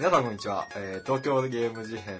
[0.00, 2.18] 皆さんこんにちは、えー東京ゲーム事変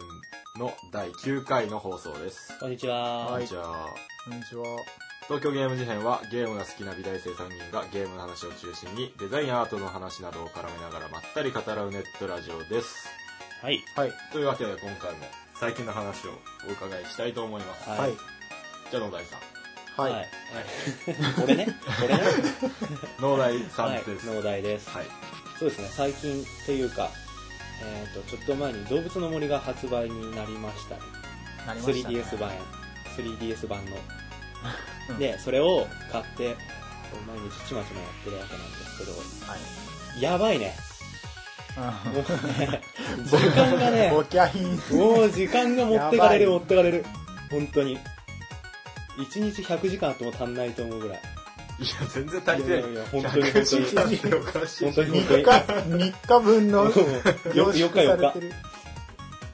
[0.59, 2.55] の第9回の放送です。
[2.61, 3.29] こんにちは。
[3.31, 3.87] こんにちは。
[4.29, 4.65] こんにちは。
[5.23, 13.09] 東京ゲーム事変はゲームが好きな美大生3人がゲームの話を中心にデザインアートの話などを絡めながらまったり語らうネットラジオです。
[13.63, 13.79] はい。
[13.97, 14.13] はい。
[14.31, 15.25] というわけで今回も
[15.55, 16.33] 最近の話を
[16.69, 17.89] お伺いしたいと思います。
[17.89, 18.11] はいはい。
[18.91, 20.03] じゃあ野田井さん。
[20.03, 20.13] はい。
[20.13, 20.27] はい。
[21.45, 21.67] 俺ね？
[22.05, 22.25] 俺ね？
[23.21, 24.27] 野田井さんはいです。。
[24.27, 24.91] 農大です。
[24.91, 25.07] はい。
[25.59, 27.11] そうですね、最近というか、
[27.83, 30.97] えっ、と、ちょっと前に動物の森が発売になりました
[31.75, 32.51] りましたね 3DS 版、
[33.17, 33.97] 3DS 版の。
[33.97, 36.57] うんで、それを買って、
[37.27, 39.13] 毎日ちまちまやってるわけなんですけど、
[39.51, 39.57] は
[40.17, 40.23] い。
[40.23, 40.75] やばいね。
[41.77, 42.83] うんもうね、
[43.25, 44.11] 時間がね。
[44.13, 44.25] もう
[45.31, 47.05] 時間が持ってかれる持ってかれる。
[47.51, 47.99] 本当に。
[49.19, 51.21] 1日100時間あっても足んないと思うぐらい。
[51.81, 52.81] いや、全然足りてない。
[52.81, 54.85] いやいや本当に100時間っておかしい。
[54.85, 56.93] 本当に3日、3日分のよ
[57.55, 58.53] 凝縮されてる。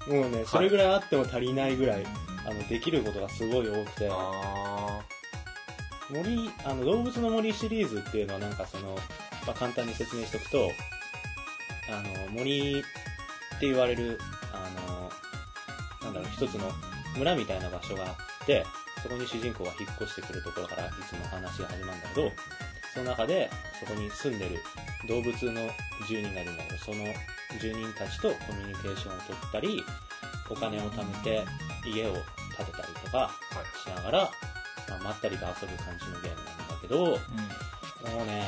[0.09, 2.07] もうね、それぐらいあっても足りないぐらい、
[2.45, 5.01] あの、できることがすごい多くて、あ
[6.11, 8.97] 森、あの、動物の森シリーズっていうのはなんかその、
[9.47, 10.71] まあ、簡単に説明しておくと、
[11.89, 12.83] あの、森っ
[13.61, 14.19] て言われる、
[14.53, 15.11] あの、
[16.03, 16.71] なんだろう、一つの
[17.17, 18.11] 村みたいな場所があ
[18.43, 18.65] って、
[19.07, 22.33] そこに主人公が引っ越してくるところからいつも話が始まるんだけど、
[22.93, 24.59] その中でそこに住んでる
[25.07, 25.71] 動物の
[26.09, 27.05] 住人がいるんだけど、その
[27.61, 29.84] 住人たちとコミュニケーションを取ったり、
[30.51, 31.45] お金を貯めて
[31.87, 32.15] 家を
[32.57, 33.31] 建てたりとか。
[33.87, 34.19] しながら、
[34.89, 37.15] まあ、まったりと遊ぶ感じのゲームなんだけど、も
[38.25, 38.43] うね、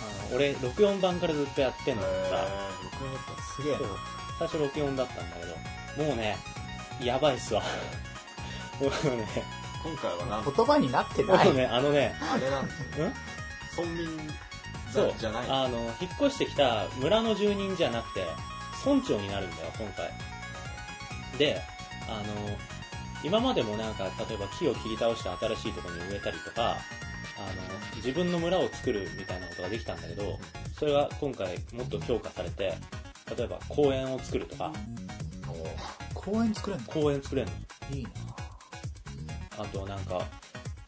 [0.00, 3.76] あの俺64番からずっとやってんのさ、えすげえ。
[4.38, 5.36] 最初64だったんだ
[5.96, 6.36] けど、もうね、
[7.00, 7.62] やばいっすわ。
[8.80, 8.90] 今
[9.96, 11.46] 回はなん言葉になってない。
[11.46, 13.06] もうね、あのね、あれなんですよ。
[13.06, 13.12] ん？
[13.76, 14.08] 村民
[14.92, 15.46] そうじゃない。
[15.48, 18.24] あの、引っ越してきた村の住人じゃなくて、
[18.84, 20.10] 村長になるんだよ、今回。
[21.38, 21.60] で、
[22.08, 22.24] あの、
[23.22, 30.38] 今までもなんか、例えば木を切り倒して新しいところに植えたりとか、あの、自分の村を作るみたいなことができたんだけど、
[30.78, 32.74] それが今回もっと強化されて、
[33.36, 34.72] 例えば公園を作るとか、
[36.14, 36.86] 公園作れんの？
[36.86, 37.48] 公園作れる
[37.90, 37.96] の。
[37.96, 38.10] いいな
[39.58, 40.24] あとなんか、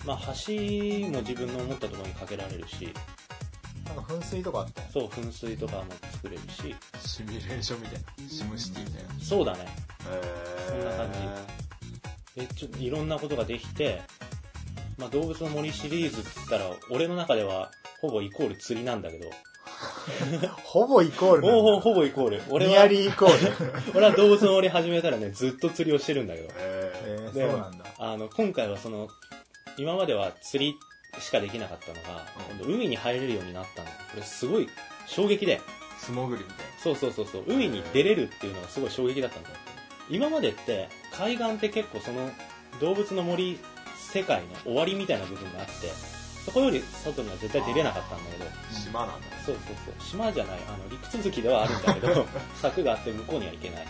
[0.06, 0.52] まあ橋
[1.10, 2.92] も自分の思ったところにかけられるし、
[3.86, 4.88] なんか噴水とかあったよ。
[4.92, 6.74] そう、噴水とかも作れるし、
[7.06, 8.30] シミュレーションみたいな。
[8.30, 9.24] シムシティみたいな。
[9.24, 9.66] そうだね。
[10.08, 11.10] へそんな感
[12.36, 14.02] えちょいろんなことができて、
[14.98, 17.70] まあ、動物の森シリーズって言ったら俺の中では
[18.00, 19.30] ほぼイコール釣りなんだけど
[20.64, 23.72] ほぼイコールなんだほぼほぼイコール俺はニアリーイコール。
[23.98, 26.79] 俺は動物の森始めたらねずっと釣りをしてるんだけどへえ
[27.32, 27.84] そうなんだ。
[27.98, 29.08] あの今回はその
[29.76, 30.76] 今までは釣り
[31.20, 32.56] しかできなかったのが、うん。
[32.58, 33.88] 今度海に入れるようになったの。
[33.88, 34.68] これすごい
[35.06, 35.58] 衝撃で。
[35.58, 37.44] ー素潜りみたいそうそうそうそう。
[37.46, 39.56] 海に出れるっていうのがすごい衝撃だったんだよ。
[40.08, 42.30] 今までって海岸って結構その
[42.80, 43.58] 動物の森
[43.96, 45.72] 世界の終わりみたいな部分があって
[46.44, 48.44] そこより外には絶対出れなかったんだけど。
[48.44, 48.50] な。
[48.72, 49.26] 島なんだ。
[49.44, 49.94] そうそうそう。
[50.02, 50.58] 島じゃない。
[50.66, 52.26] あの陸続きではあるんだけど
[52.60, 53.86] 柵があって向こうには行けない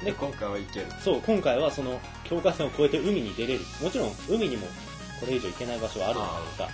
[0.00, 0.86] で、で今回は行ける。
[1.02, 3.60] そう今回はその境界線を越えて海に出れる。
[3.82, 4.66] もちろん海にも
[5.20, 6.72] これ以上行けない場所はあるんだけどさ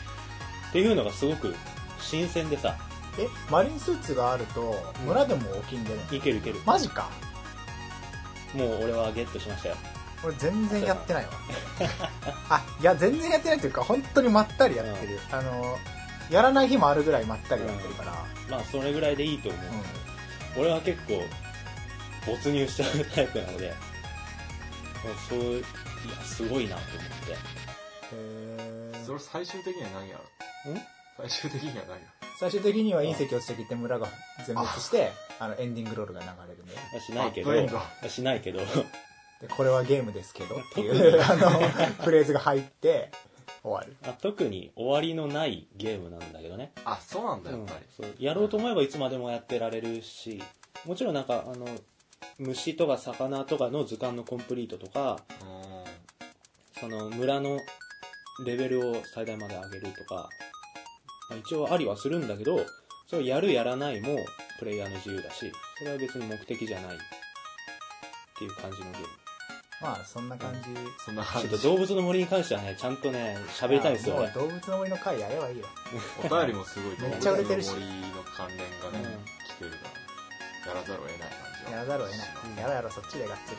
[0.68, 1.54] っていうのがすごく
[2.00, 2.76] 新鮮でさ。
[3.18, 4.74] え、マリンスーツがあると、
[5.06, 6.60] 村でも沖に出るのいけるいける。
[6.66, 7.10] マジか。
[8.54, 9.76] もう俺はゲットしましたよ。
[10.22, 11.30] 俺全然やってないわ。
[12.50, 15.20] あ、いや、全然やってないというか、本当にまったりやってる。
[15.30, 15.78] あの、
[16.30, 18.12] やらない日もあるぐらいまったりやってるから。
[18.50, 19.62] まあそれぐらいでいいと思う、
[20.56, 20.62] うん。
[20.62, 21.22] 俺は結構
[22.26, 23.74] 没入しちゃうタイプなのでもう
[25.28, 25.62] そういや
[26.24, 28.16] すごいなと思って。
[28.16, 29.04] へー。
[29.04, 30.16] それ最終的には何や
[30.66, 30.76] ろん？
[31.28, 32.06] 最終的には何や
[32.38, 34.08] 最終的には隕石落ちてきて村が
[34.46, 35.48] 全滅して、あ。
[35.48, 36.74] の、エンディングロールが流れるんで。
[37.00, 37.50] しないけど。
[38.04, 38.58] あしないけど。
[39.40, 41.50] で、これはゲームですけどっていう、 あの、
[42.04, 43.10] フレーズが入って、
[43.62, 43.96] 終わる。
[44.08, 47.66] あ特に終わりのないゲームなんだけどね、あ、そうなんだ、やっうん。
[47.66, 47.80] ぱり。
[47.96, 48.14] そう。
[48.18, 50.42] やろうと思えばいつまでもやってられるし
[50.84, 51.66] もちろんなんかあの
[52.38, 57.58] 虫とか魚とかの図鑑のコンプリートとかうその村の
[58.44, 60.28] レベルを最大まで上げるとか、
[61.30, 62.60] まあ、一応ありはするんだけど
[63.06, 64.16] それをやるやらないも
[64.58, 66.98] プレイヤーの自由だしそれは別に目的じゃないっ
[68.38, 69.06] ていう感じのゲーム
[69.80, 70.70] まあ、そんな感じ。
[70.70, 70.74] ん。
[71.04, 71.68] そんな感じちょっと。
[71.68, 75.66] 動物の森に関してはねちゃんとね喋りたいんですよね動物の森の回やればいいよ。
[76.24, 80.05] お便りもすごい、めっちゃ売れてるし動物の森の関連がね、来てるから、
[80.66, 81.70] やらざるを得ない感じは。
[81.70, 82.28] やらざるを得ない。
[82.44, 83.56] うんやろうやろう、そっちでがっつり。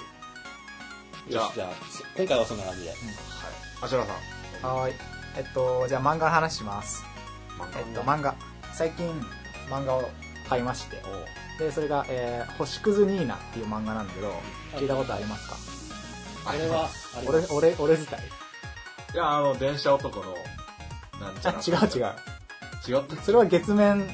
[1.31, 1.69] じゃあよしじゃあ
[2.17, 2.97] 今回はそんな感じではい。
[3.81, 4.75] あちらさん。
[4.75, 4.95] はーい。
[5.37, 7.03] えっと、じゃあ漫画の話します。
[7.59, 8.35] 漫画えっと、漫画。
[8.73, 9.09] 最近、
[9.69, 10.09] 漫画を
[10.47, 11.25] 買いましておう
[11.59, 14.31] でそれが、えー星屑ニーナっていう漫画なんだけど
[14.75, 15.55] 聞いたことありますか？
[16.45, 18.19] これはあります俺俺俺自体？
[19.13, 20.35] いや、あの、電車男の、
[21.19, 21.59] なんちゃら。
[21.59, 22.05] あ違う違う
[22.87, 24.07] 違ったっけそれは月面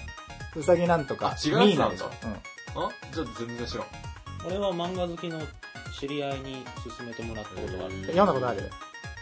[0.56, 2.36] うさぎなんとかあ違うやつなんだニーナでしょ、うん
[2.75, 3.88] あじゃあ全然知らん。
[4.46, 5.40] 俺は漫画好きの
[5.98, 6.66] 知り合いに
[6.98, 8.72] 勧めてもらったことがある読んだことある？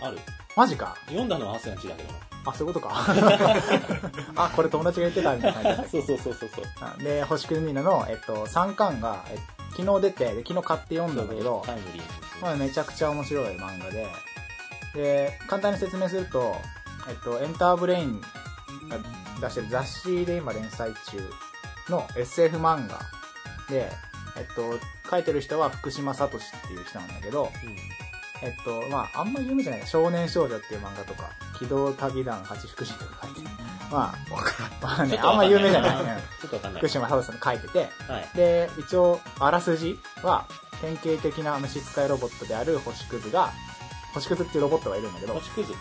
[0.02, 0.18] ある。
[0.56, 0.96] マジか？
[1.08, 2.10] 読んだのはアスヤンチだけど。
[2.12, 3.06] なあそういうことか。
[4.36, 6.62] あこれ友達が言ってたみたいな感じだったそうそうそうそうそ
[7.00, 7.04] う。
[7.04, 9.38] で星屑ニーナの、えっと、3巻が、え
[9.78, 11.64] 昨日出てで昨日買って読んだんだけど
[12.42, 14.08] まあ、めちゃくちゃ面白い漫画で、
[14.96, 16.56] で、簡単に説明すると、
[17.08, 18.20] えっと、エンターブレイン
[18.90, 18.98] が
[19.40, 21.30] 出してる雑誌で今連載中
[21.90, 23.00] の SF 漫画
[23.72, 23.90] で、
[24.38, 24.80] えっと、
[25.10, 26.30] 書いてる人は福島聡っ
[26.68, 27.52] ていう人なんだけど、
[28.44, 33.48] えっと、まあ、あんまり有名じゃない少年少女っていう漫画とか、機動旅団八福神とか書いてる。
[33.92, 34.98] まあ、わからん。
[34.98, 35.98] まあね、ちょっとあんま有名じゃない。
[36.00, 40.48] うんちょっとわかんない福島聡さん書いてて、はいで、一応、あらすじは、
[40.82, 43.52] 典型的な虫使いロボットである星屑が、
[44.14, 45.74] 星屑っていうロボットがいるんだけど、星屑？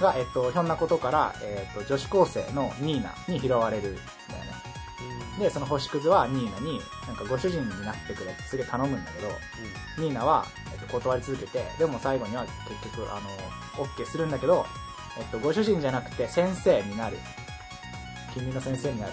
[0.00, 4.04] が、えっと、ひょんなことから、えっと、女子高生のニーナに拾われるんだよ
[4.44, 4.67] ね。
[5.38, 9.28] で、その星屑はニーナに、なんかご主人になってくれってすげえ頼むんだけど、
[9.98, 12.44] ニーナは、えっと、断り続けて、でも最後には
[12.82, 14.66] 結局、あの、OK するんだけど、
[15.18, 17.18] えっと、ご主人じゃなくて先生になる。
[18.34, 19.12] 君の先生になる。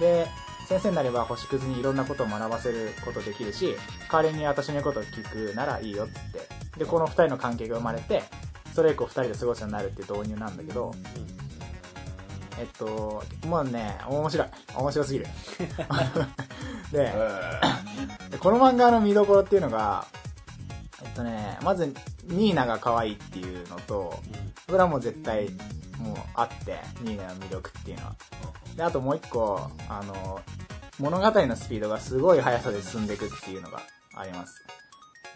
[0.00, 0.26] で、
[0.68, 3.76] 先生になれば星屑にいろんなことを学ばせることできるし、
[4.10, 6.78] 代わりに私の言うことを聞くならいいよって言って。
[6.78, 8.22] で、この二人の関係が生まれて、
[8.74, 10.94] それ以降二人で過ごすようになるっていう導入なんだけど、
[12.62, 14.48] えっと、もうね、面白い。
[14.76, 15.26] 面白すぎる。
[16.92, 17.12] で、
[18.30, 20.06] でこの漫画の見どころっていうのが、
[21.02, 21.92] えっとね、まず、
[22.26, 24.22] ニーナが可愛いっていうのと、
[24.68, 25.50] これはもう絶対、
[25.98, 28.14] もうあって、ニーナの魅力っていうのは。
[28.76, 30.40] で、あともう一個、あの、
[31.00, 33.80] 物語のスピードがすごい速さで進んでいくっていうのが
[34.14, 34.64] あります。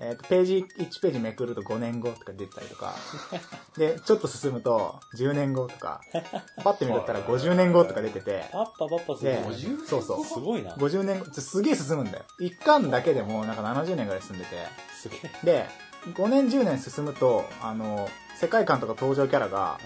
[0.00, 2.94] えっ、と、ページ、1ページめくると5年後とか出てたりとか、
[3.76, 6.00] で、ちょっと進むと10年後とか、
[6.62, 10.24] パッて見たら50年後とか出てて、パッパパッパすでごい50そうそう。
[10.24, 10.72] すごいな。
[10.74, 12.24] 50年後、すげえ進むんだよ。
[12.40, 14.56] 1巻だけでもなんか70年ぐらい進んでて、
[14.94, 15.30] すげえ。
[15.44, 15.68] で、
[16.14, 18.08] 5年10年進むと、あの、
[18.38, 19.78] 世界観とか登場キャラが、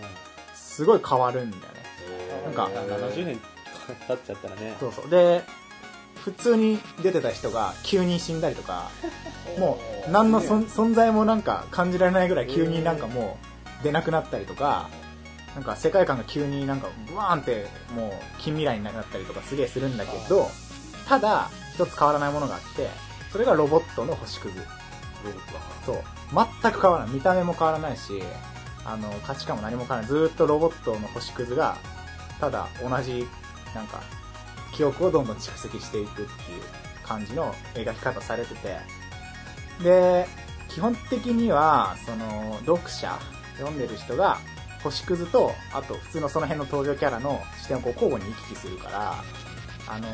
[0.54, 1.80] すごい変わるんだよね。
[2.44, 3.40] なんか70年
[4.06, 4.76] 経っちゃったらね。
[4.80, 5.10] そうそう。
[5.10, 5.42] で、
[6.24, 8.90] 普通に出てた人が急に死んだりとか、
[9.58, 13.38] もう何の存在もなんか感じられないぐらい急になんかも
[13.80, 14.88] う出なくなったりとか、
[15.54, 20.50] なんか世界観が急になんかブワーンってもう近未来になったりとかすげえするんだけど、
[21.08, 22.88] ただ一つ変わらないものがあって、
[23.32, 24.58] それがロボットの星屑。
[25.24, 25.96] ロボットだそう。
[26.62, 27.14] 全く変わらない。
[27.14, 28.22] 見た目も変わらないし、
[28.84, 30.08] あの、価値観も何も変わらない。
[30.08, 31.76] ずーっとロボットの星屑が、
[32.40, 33.26] ただ同じ、
[33.74, 34.00] なんか、
[34.80, 36.26] 記憶をどんどん蓄積していくっていう
[37.04, 38.78] 感じの描き方されてて。
[39.84, 40.26] で、
[40.70, 43.18] 基本的には、その、読者、
[43.58, 44.38] 読んでる人が、
[44.82, 49.24] 星屑と、あと普通のその辺の登場キャラの視点をこう交互に行き来するから、
[49.86, 50.08] あの、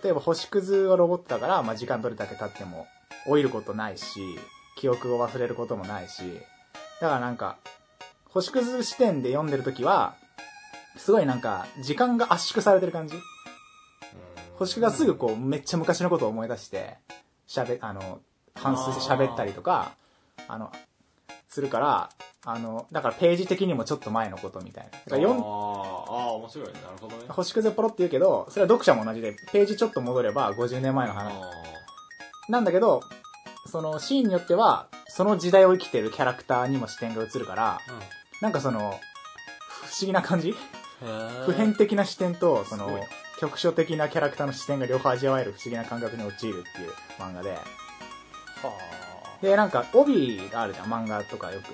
[0.00, 2.86] 例えば星屑はロボットだから、まあ、時間どれだけ経っても
[3.26, 4.20] 老いることないし、
[4.76, 6.22] 記憶を忘れることもないし、
[7.00, 7.56] だからなんか、
[8.26, 10.14] 星屑視点で読んでるときは、
[10.96, 13.16] すごいなんか、時間が圧縮されてる感じ
[14.58, 16.96] 星屑がすぐこう、めっちゃ昔のことを思い出して、
[17.48, 18.20] 喋、あの、
[18.54, 19.92] 反数して喋ったりとか、
[20.48, 20.72] あの、
[21.48, 22.10] するから、
[22.46, 24.90] あの、だからページ的にもちょっと前のことみたいな。
[24.90, 25.36] だからああー、
[26.32, 26.74] 面白いね。
[26.74, 27.24] なるほどね。
[27.28, 31.32] 星屑ポロって言うけど、それは読者も同じで、ページちょっと戻れば50年前の話。
[32.48, 33.00] なんだけど、
[33.66, 37.80] そのシーンによっては、その時代を生きてるキャラクターにも視点が移るから、
[38.40, 38.84] なんかその、不
[40.00, 40.54] 思議な感じ？
[41.46, 42.88] 普遍的な視点と、その
[43.40, 47.58] 局所的なキャラクターの視点が両方味わえる不思議な感覚に陥るっていう漫画で。
[49.42, 51.66] で、なんか、帯があるじゃん、漫画とかよく。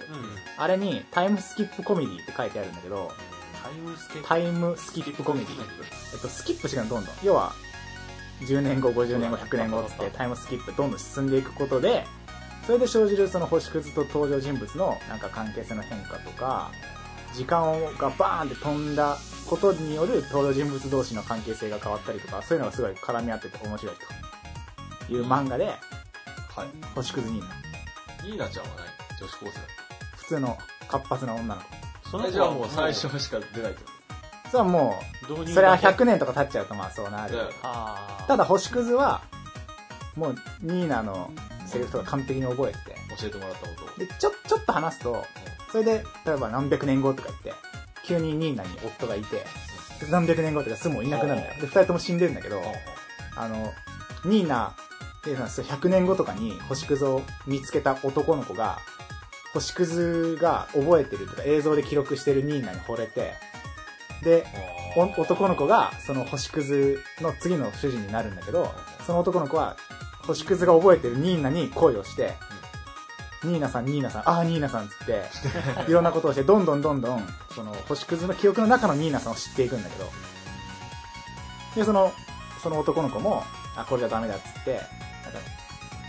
[0.56, 3.12] あれに、タイムスキップコメディって書いてあるんだけど、
[3.62, 4.28] タイムスケープ？
[4.28, 5.60] タイムスキップコメディ。
[6.12, 7.14] えっと、スキップしかどんどん。
[7.22, 7.52] 要は、
[8.40, 12.06] 10年後、50年後、100年後っつってタイムスキップどんどん進んでいくことで、
[12.66, 16.72] それで生じるその星屑と登場人物のなんか関係性の変化とか、
[17.34, 19.16] 時間がバーンって飛んだ
[19.48, 23.96] ことによる登場人物同士の関係性が変わったりとか、そういうのがすごい絡み合ってて面白い
[25.06, 25.76] という漫画で、はい。
[26.94, 27.46] 星屑ニーナ。
[28.24, 28.82] ニーナちゃんはね、
[29.18, 29.60] 女子高生
[30.16, 30.58] 普通の
[30.88, 32.10] 活発な女の子。
[32.10, 33.90] それじゃあもう最初しか出ないってこ
[34.50, 37.38] それはもう、それは100年とか経っちゃうとまあそうなる
[38.26, 39.22] ただ星屑は、
[40.16, 41.30] もうニーナの
[41.66, 43.98] セリフとか完璧に覚えてて、教えてもらったことを。
[43.98, 45.24] で、ちょ、ちょっと話すと、
[45.70, 47.52] それで、例えば何百年後とか言って、
[48.04, 49.44] 急にニーナに夫がいて、
[50.10, 51.60] 何百年後とかすぐもういなくなるんだよ。
[51.60, 52.62] で、二人とも死んでるんだけど、
[53.36, 53.72] あの、
[54.24, 54.74] ニーナ、
[55.24, 58.78] で、そう100年後とかに星屑を見つけた男の子が、
[59.52, 63.34] 星屑が覚えてるとか映像で記録してるニーナに惚れて、
[64.22, 64.46] で、
[64.96, 68.72] お男の子がその星屑の次の主人になるんだけど、
[69.06, 69.76] その男の子は
[70.22, 72.34] 星屑が覚えてるニーナに恋をして、
[73.44, 75.24] ニーナさん、ニーナさん、ああ、ニーナさんっつって、
[75.88, 80.10] いろんなことをして、どんどんどんどん、その星屑の記憶の中のニーナさんを知っていくんだけど、
[81.74, 82.12] で、その、
[82.62, 83.44] その男の子も、
[83.76, 84.88] あ、これじゃダメだっつって、なんか、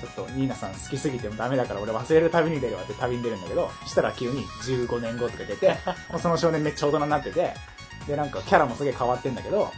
[0.02, 5.78] ちょっとニーナさん好きすぎてもダメだから俺忘れる旅に出るわって旅に出るんだけど、したら急に15年後とか出て、
[6.10, 7.54] もうその少年めっちゃ大人になってて、
[8.08, 9.72] で、なんかキャラもすげえ変わってんだけど、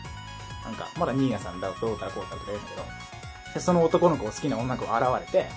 [0.63, 2.83] なんか、まだニーナさんだ、どうたらこうたらとか言うんだけど、
[3.53, 5.49] で、その男の子を好きな女の子が現れて、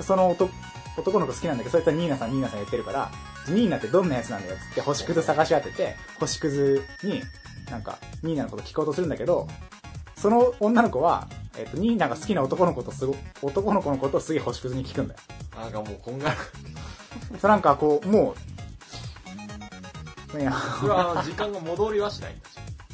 [0.00, 0.50] その男
[0.96, 3.10] 男の子好きなんだけど、そいつはニーナさん、ニーナさん言ってるから、
[3.48, 7.22] ニーナってどんなやつなんだよっつって星屑探し当てて、星屑に、
[7.70, 9.48] なんか、ニーナのこと聞こうとするんだけど、
[10.16, 15.20] その女の子は、えっ、と、ニーナが好きな男の子とすご、男の子のことをすげえ星屑に聞くんだよ。
[15.56, 16.36] なんかもうこんがら。
[17.40, 18.34] そうなんかこう、も
[20.34, 22.48] う、いや、それは時間が戻りはしないんだ。
[22.48, 22.52] し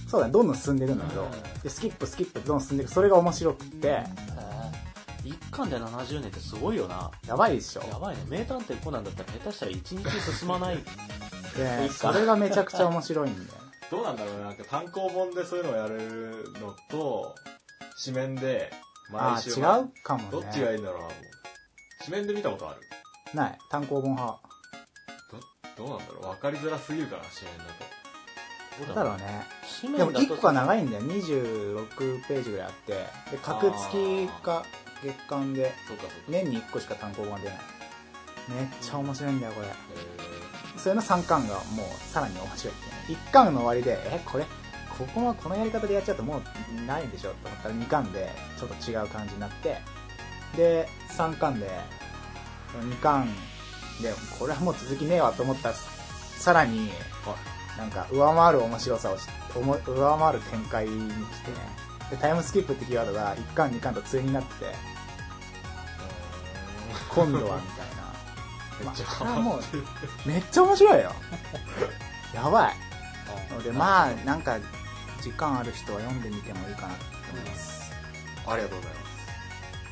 [0.09, 1.29] そうだね、どんどん進んでいくんだけど、
[1.63, 2.93] で、スキップスキップどんどん進んでいく。
[2.93, 4.05] それが面白くて、
[5.29, 7.11] 一巻で70年ってすごいよな。
[7.27, 7.83] やばいでしょ。
[7.83, 8.23] やばいね。
[8.29, 10.77] 名探偵コナンだったら下手したら1日進まない。
[11.57, 13.51] で、それがめちゃくちゃ面白いんだよね。
[13.91, 17.35] どうなんだろうねなんか単行本でそういうのをやるのと
[18.05, 18.71] 紙面で
[19.15, 20.29] ああ、毎週違うかもね。
[20.31, 21.09] どっちがいいんだろうな
[22.05, 22.81] 紙面で見たことある？
[23.35, 23.59] ない。
[23.71, 24.39] 単行本派。
[25.77, 27.85] どうなんだろう分かりづらすぎるから紙面だと
[28.87, 29.45] どうだろうね。
[29.83, 31.03] 紙でも面だと1個が長いんだよ。
[31.03, 32.93] 26ページぐらいあって。
[32.93, 33.07] で、
[33.43, 34.65] 格付きか
[35.03, 35.73] 月間で、
[36.29, 37.59] 年に1個しか単行本が出ない。
[38.49, 39.67] めっちゃ面白いんだよ、これ。
[39.67, 39.71] え
[40.79, 43.23] それの3巻がもうさらに面白いっていうね。
[43.29, 44.45] 1巻の終わりで、え、これ、
[44.97, 47.31] ここはこのやり方でやっちゃうともうないんでしょ？
[47.31, 49.79] と思ったら2巻でちょっと違う感じになって、
[50.57, 51.69] で、3巻で、
[52.81, 53.27] 2巻
[54.03, 55.75] で、これはもう続きねえわと思ったら、
[56.39, 56.91] さらに、
[57.79, 59.17] なんか上回る面白さを
[59.55, 61.57] 上回る展開に来てね。
[62.11, 64.75] で、タイムスキップってキーワードが1巻2巻と対になってて、
[67.09, 68.09] 今度はみたいな。
[68.79, 69.63] めっちゃこれはもう、
[70.29, 71.13] めっちゃ面白いよ。
[72.35, 72.77] やばい。
[73.51, 74.59] ので、まあ、なんか、
[75.21, 77.93] 時間ある人は読んでみてもいいかなと思います。
[78.47, 79.09] ありがとうございます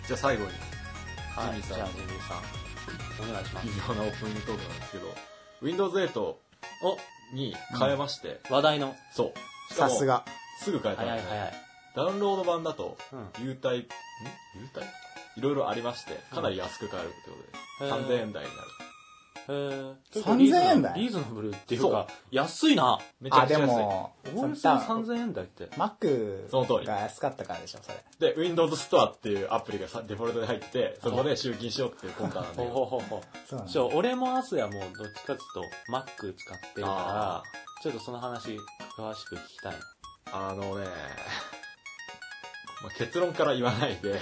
[0.07, 0.51] じゃあ最後に
[1.37, 3.29] はい、ジミーさんじゃあジミーさん。
[3.29, 3.73] お願いします微。
[3.77, 5.15] 妙なオープニングトークなんですけど
[5.61, 6.99] Windows 8お、
[7.33, 8.95] に変えまして、話話題の。
[9.13, 9.33] そ
[9.71, 9.75] う。
[9.75, 10.25] さすが。
[10.61, 11.29] すぐ変えたんですね。
[11.29, 11.53] 早い早い。
[11.97, 13.29] ダウンロード版だとうん。
[13.45, 13.79] 優待。
[13.79, 13.81] ん。
[13.81, 13.87] 優
[14.75, 14.87] 待？
[15.37, 17.37] いろいろありましてかなり安く買えるってこ
[17.79, 18.21] とで、へー。
[18.21, 18.69] 3000円台になる
[19.49, 22.99] へー3000円台リーズナブルっていうか、安いな。
[23.21, 25.69] めちゃくちゃ安いも、そそ3000円台って。
[26.51, 28.33] その通りが安かったからでしょ、それ。
[28.35, 33.21] で Windows Store っていうアプリがさデフォルトで入っててそこで集金しようっていう魂胆なんだほうけどほうほうほう。
[33.47, 37.43] そうなんだそう、俺もアスヤもどっちかっていうと Mac 使ってるあから、
[37.83, 38.59] ちょっとその話
[38.99, 39.79] 詳しく聞きたいな。
[40.33, 40.87] あのね、
[42.83, 44.21] まあ、結論から言わないで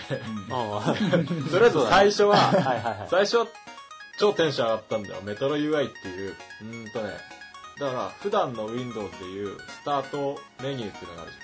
[0.51, 0.95] あ
[1.51, 3.09] とりあえず最初ははいはいはい。
[3.09, 3.47] 最初は
[4.19, 5.21] 超テンション上がったんだよ。
[5.23, 7.11] メトロ UI っていう、うーんとね、
[7.81, 11.39] だから普段の Windows でいうスタートメニューっていうのがあるじ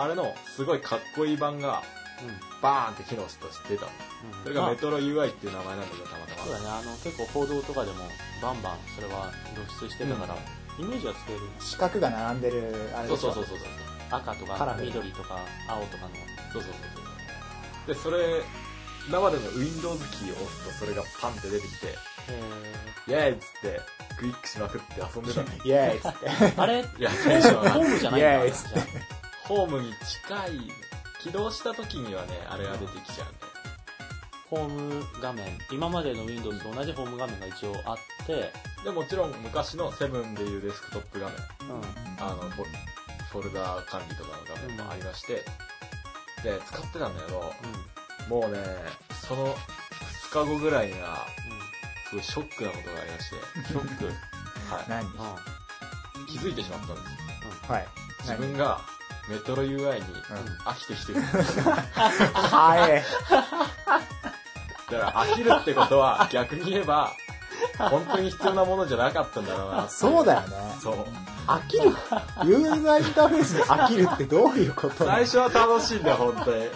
[0.00, 0.04] ゃん。
[0.04, 1.82] あれのすごいかっこいい版が
[2.22, 2.28] うん。
[2.28, 2.34] うん。
[2.62, 3.90] バーンって機能として出たの。
[4.44, 6.44] それがメトロ UI っていう名前なんだけど、たまたま。
[6.44, 7.98] そうだね、あの、結構報道とかでも
[8.40, 10.36] バンバンそれは露出してたから、
[10.78, 11.40] イメージはつける。
[11.58, 13.30] 四角が並んでる、あれそでしょ？
[13.30, 13.68] うそうそうそう。
[14.10, 16.10] 赤とか緑とか青とかの。
[16.52, 17.94] そうそうそうそう。
[17.94, 18.42] で、それ、
[19.08, 21.92] 今までの Windows キーを押すとそれがパンって出てきて、へ
[23.06, 23.80] イェーイっつって
[24.16, 25.42] クリックしまくって遊んでた。
[25.44, 25.48] の。
[25.64, 26.28] イエーイっつって。
[26.28, 28.56] ーあれ、いや、テンション上がるホームじゃないんイエだ
[29.44, 30.72] ホームに近い、
[31.20, 33.36] 起動した時にはね、あれが出てきちゃうんで。
[33.42, 33.54] あ
[34.48, 38.52] ホーム画面、今までの Windows と同じホーム画面が一応あって、
[38.84, 41.82] で、もちろん昔のセブンでいうデスクトップ画面、うん。
[42.20, 42.64] あの、フォ
[43.32, 45.44] フォルダー管理とかの画面もありまして、
[46.42, 47.52] で、使ってたんだけど、
[48.28, 48.58] もうね、
[49.26, 51.26] その2日後ぐらいには、
[52.08, 53.64] すごいショックなことがありまして、うん。
[53.64, 54.06] ショック。
[54.06, 55.02] は何？
[55.02, 55.06] う
[56.22, 57.04] い、気づいてしまったんですよ。
[57.68, 57.86] はい。
[58.20, 58.80] 自分が
[59.28, 60.04] メトロ UI に
[60.64, 61.20] 飽きてきてる。
[61.20, 63.02] はい。
[64.90, 67.12] だから飽きるってことは逆に言えば、
[67.78, 70.46] 本当に必要なものじゃなかったんだろうなそうだよね。
[70.80, 71.06] そう。
[71.46, 71.84] 飽きる
[72.44, 76.70] ユーザーインターフェースに飽きるってどういうこと最初は楽しいんだよ、本当に。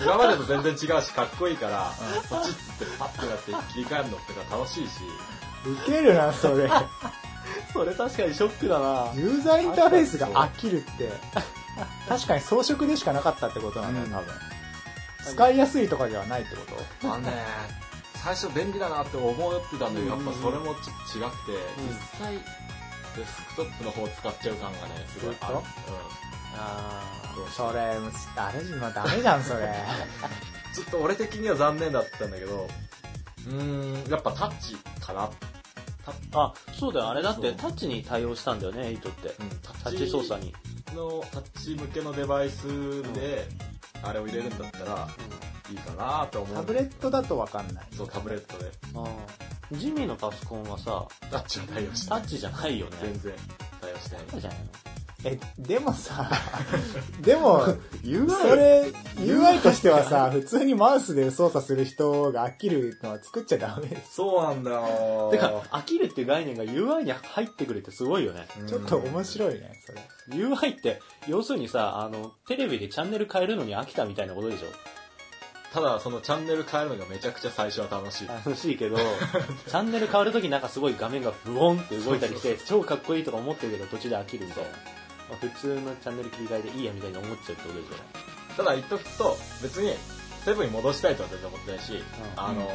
[0.00, 1.92] 今までと全然違うし、かっこいいから、
[2.28, 4.90] ポチッつってパッてなって切り替えるのとか楽しいし、
[5.66, 6.70] ウケるな、それ。
[7.72, 9.12] それ確かにショックだな。
[9.14, 11.12] ユーザーインターフェースが飽きるって、
[12.08, 14.34] 確かに装飾でしかなかったってことなんだよ、多分。
[15.34, 16.62] 使いやすいとかではないってこ
[17.00, 17.12] と？
[17.12, 17.44] あのね、
[18.14, 21.88] 最初便利だなって思ってたんだけど、やっぱそれもちょっと違くて、うん。
[21.88, 22.34] 実際、
[23.16, 25.54] デスクトップの方使っちゃう感がね、すごいある。
[25.54, 25.62] うん。
[27.56, 29.68] それ、あれ、まあダメじゃん、それ。
[30.74, 32.68] ちょっと俺的には残念だったんだけど、
[33.46, 35.30] うーん、やっぱタッチかな。
[36.34, 40.52] あそうだよあれだってタッチに対応したんだよね8ってうんタッチ操作に、
[40.96, 42.66] のタッチ向けのデバイス
[43.12, 43.46] で、
[44.02, 45.08] あれを入れるんだったら
[45.70, 46.56] いいかなと思う。
[46.56, 47.84] タブレットだとわかんない。
[47.96, 48.72] そう、タブレットで。
[48.96, 49.06] ああ
[49.72, 52.08] ジミーのパソコンはさタッチは対応して。
[52.08, 53.32] タッチじゃないよね全然
[53.80, 54.40] 対応してない。
[54.40, 54.91] じゃないの？
[55.24, 56.30] え、でもさ、
[57.22, 57.64] でも、
[58.02, 63.86] UI それ、UI としてはさ、普通にマウスで操作する人が飽きるのは作っちゃダメ。
[63.86, 64.14] です。
[64.16, 65.28] そうなんだよ。
[65.30, 68.46] てか飽きるっていう概念が UI に入ってくるってすごいよね。
[68.66, 70.02] ちょっと面白いね、それ。
[70.44, 74.66] UI って要するにさあのテレビでチャンネル変えるのに飽きたみたいなことでしょ？
[75.72, 78.28] ただ、そのチャンネル変えるのがめちゃくちゃ最初は楽しい。
[78.28, 78.98] 楽しいけど
[79.66, 84.70] チャンネル変わるときなんかすごい画面がブオンって動いたりして超かっこいいとか思ってるけど途中で飽きるみたいな、
[85.28, 88.22] まあ普通のチャンネル切り替えでいいやみたいに思っちゃうってことでしょ。
[88.56, 89.94] ただ言っとくと、別に、
[90.44, 92.02] セブンに戻したいとは全然思ってないし、ん。
[92.36, 92.68] あの、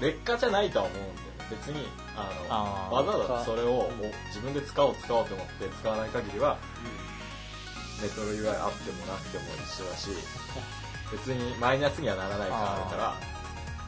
[0.00, 1.20] 劣化じゃないとは思うんだよね。
[1.50, 1.86] 別に、
[2.16, 3.90] あの、あわざわざそれを
[4.28, 6.58] 自分で使おう使おうと思って使わない限りは、
[8.02, 10.08] メトロ UI あってもなくても一緒だし、
[11.12, 13.39] 別にマイナスにはならないからあるから、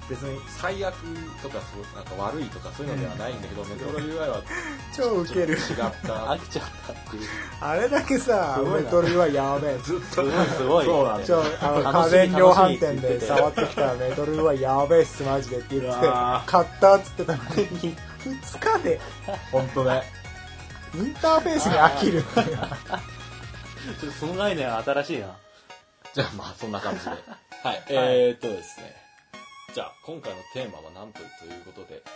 [0.08, 0.94] 別に最悪
[1.42, 4.42] とかすごくなんか悪いとかそういうのではないんだけど、メトロ UI は
[4.94, 5.54] 超ウケる。
[5.54, 5.88] 違った。
[5.88, 7.22] 飽きちゃったっていう
[7.60, 9.78] あれだけさ、すごいなメトルはやべえ。
[9.78, 16.08] ずっすごいすごいそうなんだちょ、あの、家電量販店で触ってきたメトルはやべえっす、マジでって言って、
[16.46, 19.00] 買ったっつってたのに、2日で
[19.50, 20.02] 本当ね。
[20.94, 22.56] インターフェースに飽きるっていう。
[22.56, 25.36] ちょっとその概念は新しいな
[26.14, 27.10] じゃあまあそんな感じで。
[27.64, 27.82] はい。
[27.88, 29.01] えーっとですね。
[29.74, 32.10] じゃあ今回のテーマは何とということで、な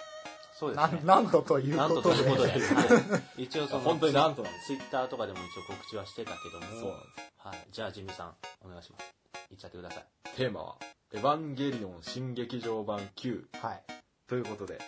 [0.58, 1.00] そうですね。
[1.02, 2.16] んなんとというなんこととで。
[2.16, 3.44] ということで、はい。
[3.44, 4.66] 一応その本当になんとなんです。
[4.66, 6.66] ツイッターとかでも一応告知はしてたけども。
[6.80, 7.32] そうなんです。
[7.38, 9.14] はい、じゃあジミーさんお願いします。
[9.50, 10.04] 言っちゃってください。
[10.36, 10.76] テーマは、
[11.14, 13.82] エヴァンゲリオン新劇場版9はい。
[14.28, 14.78] ということで。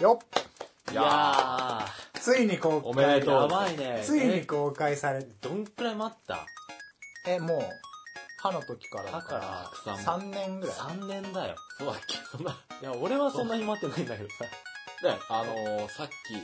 [0.00, 0.92] よっ。
[0.92, 2.80] いやついに公開。
[2.84, 4.00] おめでとうやばいね。
[4.02, 6.46] ついにえ公開され、どんくらい待った？
[7.26, 7.58] え、も
[8.38, 10.20] う、歯の時からだ歯からかたくら、さん。
[10.20, 10.76] 3年ぐらい。
[10.76, 11.56] 3年だよ。
[11.78, 12.52] そうだっけそんな。
[12.80, 16.34] いや俺はそんなに待ってないんだけどさね、あのー、さっき、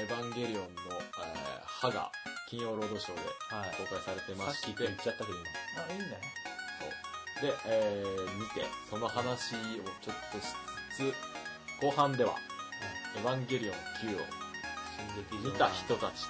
[0.00, 2.12] エヴァンゲリオンの、えー歯が、
[2.48, 3.74] 金曜ロードショーではい。
[3.76, 5.38] 公開されてまし、さっきってて言っちゃったけど
[5.82, 6.20] あ、いいんじゃない
[7.42, 7.50] そう。
[7.50, 9.58] で、えー、見て、その話を
[10.00, 10.46] ちょっとし
[10.94, 12.36] つつ、後半では、
[13.16, 16.26] エヴァンゲリオン Q を見た人たち、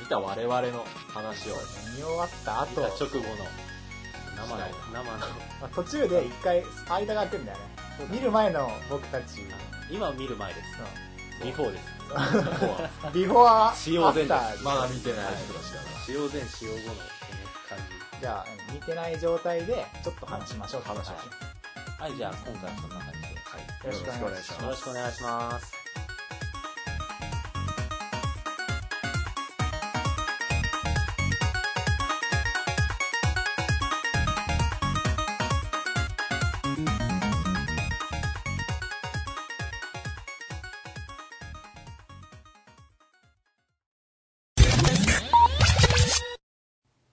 [0.00, 1.52] 見た我々の話を、
[1.94, 3.65] 見終わった後、見た直後の
[4.36, 4.56] 生の。
[4.92, 5.18] 生の。
[5.60, 7.64] まあ途中で一回間が空くんだよね。
[8.10, 9.40] 見る前の僕たち。
[9.90, 11.44] 今見る前です。
[11.44, 11.84] before です。
[13.04, 16.04] の、 ビフォー使用前ですまだ見てない人たちだな。
[16.04, 16.96] 使用前使用後のこの
[17.68, 17.78] 感
[18.20, 18.26] じ。
[18.26, 20.82] ゃあ、うん見てない状態で、ちょっと話しましょう。
[20.82, 21.30] 話しましょ
[21.98, 23.26] じはいじゃあ今回はそんな感じで。
[23.26, 23.86] はい。
[23.86, 24.62] よろしくお願いします。
[24.62, 25.75] よろしくお願いします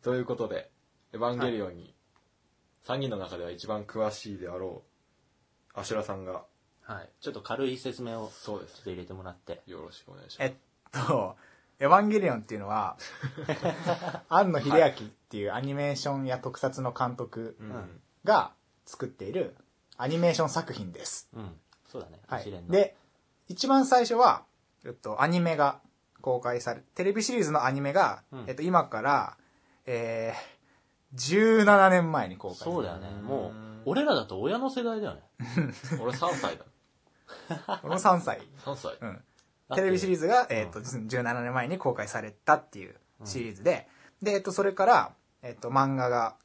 [0.04, 0.70] ということで、
[1.14, 1.96] エヴァンゲリオンに、
[2.86, 4.84] 3人の中では一番詳しいであろ
[5.76, 6.44] う、アシュラさんが、
[6.82, 10.52] はいちょっと軽い説明をそうですちょっと入れてもらってよろしくお願いします。
[10.52, 10.56] え
[11.00, 11.38] っと、
[11.80, 12.98] エヴァンゲリオンっていうのは、
[14.28, 14.92] 庵野秀明っ
[15.30, 18.02] ていうアニメーションや特撮の監督うん。
[18.26, 18.52] が
[18.86, 19.56] 作っている
[19.98, 21.30] アニメーション作品です。
[21.34, 22.66] うんそうだねはい一連。
[22.66, 22.98] ので、
[23.48, 24.44] 一番最初は、
[24.84, 25.80] えっと、アニメが
[26.20, 29.38] 公開され、テレビシリーズのアニメが、うんえっと、今から、
[29.86, 32.58] えー、17年前に公開。
[32.58, 33.10] そうだよね。
[33.20, 35.22] うんもう俺らだと親の世代だよね。
[36.02, 36.66] 俺3歳だ。
[37.82, 38.42] この3歳。
[38.64, 38.98] 3歳。
[39.02, 39.22] うん。
[39.76, 43.88] テレビシリーズズが、えっと、17年前に公開されたっていうシリーズで、
[44.22, 46.36] で、えっと、それから、えっと、漫画が、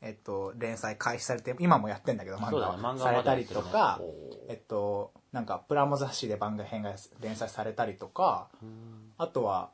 [0.00, 8.50] えっと、連載開始されて、今もやってんだけど、漫画されたりとか、おーえっと、なんか、プラモ雑誌で番外編が連載されたりとか、
[9.16, 9.70] あとは、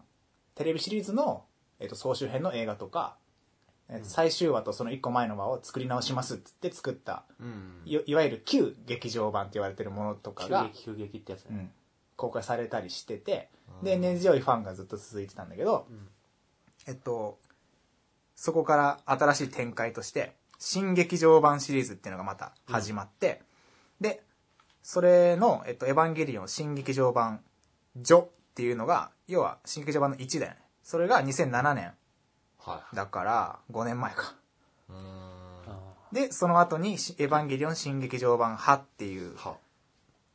[0.55, 1.45] テレビシリーズの、
[1.81, 3.17] えっと、総集編の映画とか、
[3.89, 7.83] え最終話とその1個前の話を作り直しますっつって作った、うん。
[7.85, 11.49] いいわゆる旧劇場版って言われてるものとか急が、激急激ってやつね。
[11.51, 11.71] うん、
[12.17, 13.49] 公開されたりしてて、
[13.83, 15.89] で、根強いファンがずっと続いてたんだけど、
[16.87, 17.39] えっと、
[18.37, 23.43] そこから新しい展開として、新劇場版シリーズっていうのがまた始まって、
[24.01, 24.23] で、
[24.83, 27.43] それの、えっと、エヴァンゲリオン新劇場版、
[27.97, 30.59] ジョっていうのが、要は新劇場版の1だよね。
[30.91, 31.93] それが2007年。
[32.59, 34.35] はだから、5年前か。
[36.11, 39.57] で、その後に、しエヴァンゲリオン新劇場版派っていう、は。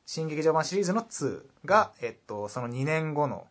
[0.05, 3.47] 新劇場版シリーズの2が、えっと、その2年後の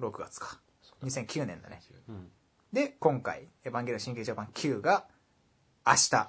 [0.00, 0.58] 6月か。
[1.04, 1.82] 2009年だね。
[2.08, 2.30] ーうん
[2.72, 5.04] で、今回、エヴァンゲリオン新劇場版9が、
[5.86, 6.26] 明日、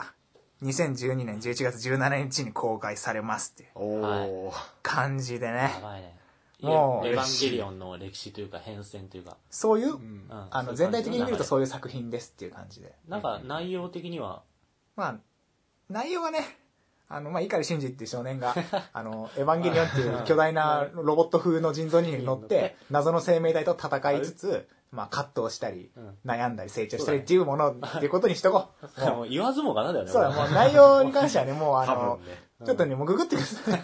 [0.63, 4.51] 2012年11月17日に公開されますっていう。
[4.83, 5.79] 感じでやね。
[5.81, 6.20] ばいね
[6.61, 8.31] もうエヴァンゲリオンの歴史。
[8.31, 10.01] というか変遷というか、そういう、うん。
[10.01, 12.93] うんあの、全体的に見るとそういう作品ですっていう感じで。
[13.07, 14.43] なんか内容的には？
[14.95, 15.15] まあ、
[15.89, 16.57] 内容はね、
[17.09, 18.55] あの、まあ、碇シンジっていう少年が、
[18.93, 29.01] あの、エヴァンゲリオンっていう巨大なロボット風の人造人間に乗って、謎の生命体と戦いつつ、まあ、葛藤したりうん、悩んだり成長したりっていうものっていうことにしとこう。
[29.01, 30.51] も もう言わずもがなだよう、ねそうだ、もう。
[30.51, 32.19] 内容に関してはね、もうあ多の。
[32.65, 33.75] ちょっとね、もうググってくださ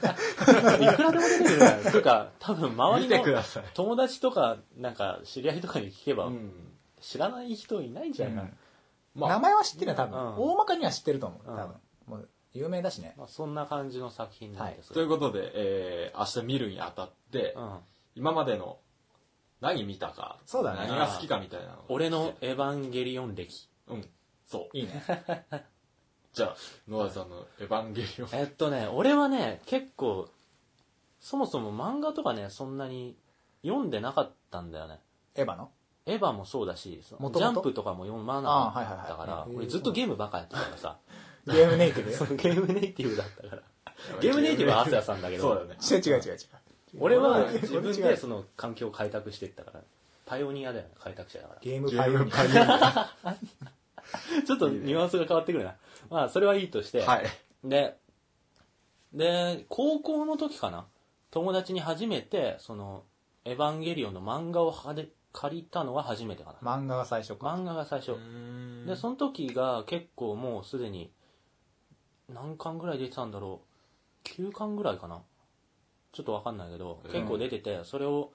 [0.77, 0.83] い。
[0.83, 3.63] いくらでも出てくるから というか多分周り見てくのださい。
[3.73, 6.51] 友達とかなんか知り合いとかに聞けば、うん。
[7.01, 8.49] 知らない人いないんじゃないかな、
[9.15, 10.19] ま名前は知ってるよ、多分。
[10.19, 11.75] うん大まかには知ってると思う、多うん分。
[12.07, 13.13] もう、有名だしね。
[13.17, 17.79] まあ、そんな感じの作品なんですということで、えー、明日見るにあたって、うん、
[18.15, 18.79] 今までの
[19.61, 24.09] 何見たか、そうだね何が好きかみたいなのを俺のエヴァンゲリオン歴うん。
[24.45, 24.77] そう。
[24.77, 25.03] いいね。
[26.37, 26.55] じゃあ、
[26.87, 28.29] ノアさんのエヴァンゲリオン。
[28.33, 30.29] えっとね俺はね結構
[31.19, 33.15] そもそも漫画とかねそんなに
[33.63, 34.99] 読んでなかったんだよね。
[35.35, 35.71] エヴァの？
[36.05, 39.07] エヴァもそうだしジャンプとかも読まなあーはいはいはい。
[39.07, 40.97] かったから俺ずっとゲームばっかやってたからさ。
[41.47, 42.13] ゲームネイティブ？
[42.13, 43.61] そのゲームネイティブだったから。
[44.21, 45.43] ゲームネイティブはアスヤさんだけど。
[45.43, 45.75] そうだよね。
[45.81, 46.37] 違う違う違う違う。
[46.99, 48.03] 俺は俺自分違う。
[48.03, 49.81] でその環境を開拓していったから。
[50.27, 51.59] パイオニアだよね開拓者だから。
[51.61, 52.67] ゲームゲームパイオニア
[53.23, 53.67] パイオニア。
[54.47, 55.75] ちょっとニュアンスが変わってくるな
[56.09, 57.25] まあそれはいいとして、はい。
[57.63, 57.97] で、
[59.13, 60.85] で、高校の時かな？
[61.31, 63.03] 友達に初めて、その、
[63.45, 66.77] エヴァンゲリオンの漫画をはで借りたのが初めてかな。
[66.77, 67.47] 漫画が最初か。
[67.47, 68.15] 漫画が最初。
[68.85, 71.11] で、その時が結構もうすでに、
[72.29, 73.61] 何巻ぐらい出てたんだろ
[74.25, 75.21] う？9巻ぐらいかな？
[76.11, 78.31] ちょっとわかんないけど、うん結構出てて、それを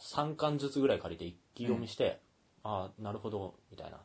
[0.00, 2.20] 3巻ずつぐらい借りて一気読みして、
[2.62, 3.98] ああ、なるほど、みたいな。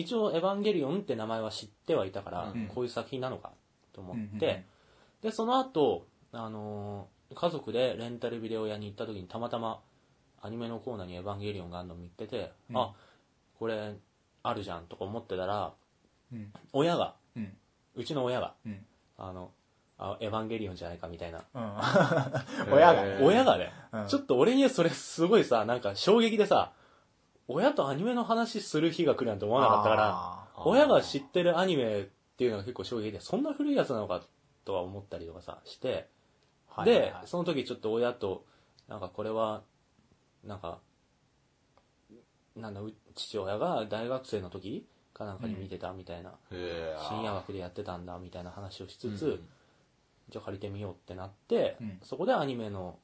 [0.00, 3.52] 一応、エヴァンゲリオンって名前は知ってはいたから、うんこういう作品なのか
[3.92, 4.64] と思って、うんうんうん
[5.20, 9.80] で、その後、あのー家族でレンタルビデオ屋に行った時にたまたま
[10.40, 12.94] アニメのコーナーにエヴァンゲリオンがあるの見てて、うんあ、
[13.58, 13.96] これ
[14.42, 15.72] あるじゃんとか思ってたら、
[16.32, 16.52] うん。
[16.72, 17.52] 親が、うん。
[17.96, 18.84] うちの親が、うん。
[19.18, 19.50] あの、
[19.98, 21.44] あエヴァンゲリオンじゃないかみたいな。
[21.54, 21.72] うん。
[22.72, 23.08] 親がね。
[23.08, 26.72] えー親がね、うんちょっと俺にはそれすごいさ、なんか衝撃でさ、
[27.48, 32.04] 親とアニメの話する日が来るなんて思わなかったから、親が知ってるアニメっ
[32.36, 34.22] ていうのが結構衝撃で、そんな古いやつなのか
[34.64, 36.08] とは思ったりとかさ、して、
[36.68, 37.12] はいはいはい。
[37.24, 38.44] その時ちょっと親と、
[38.86, 39.62] なんかこれは、
[40.44, 40.78] なんか、
[42.54, 47.08] なんだ、う父親が大学生の時かなんかに見てたみたいな、へー。
[47.08, 49.48] 深夜枠でやってたんだみたいな話をしつつ、うん。
[50.28, 51.98] じゃあ借りてみようってなって、うん。
[52.02, 52.98] そこでアニメの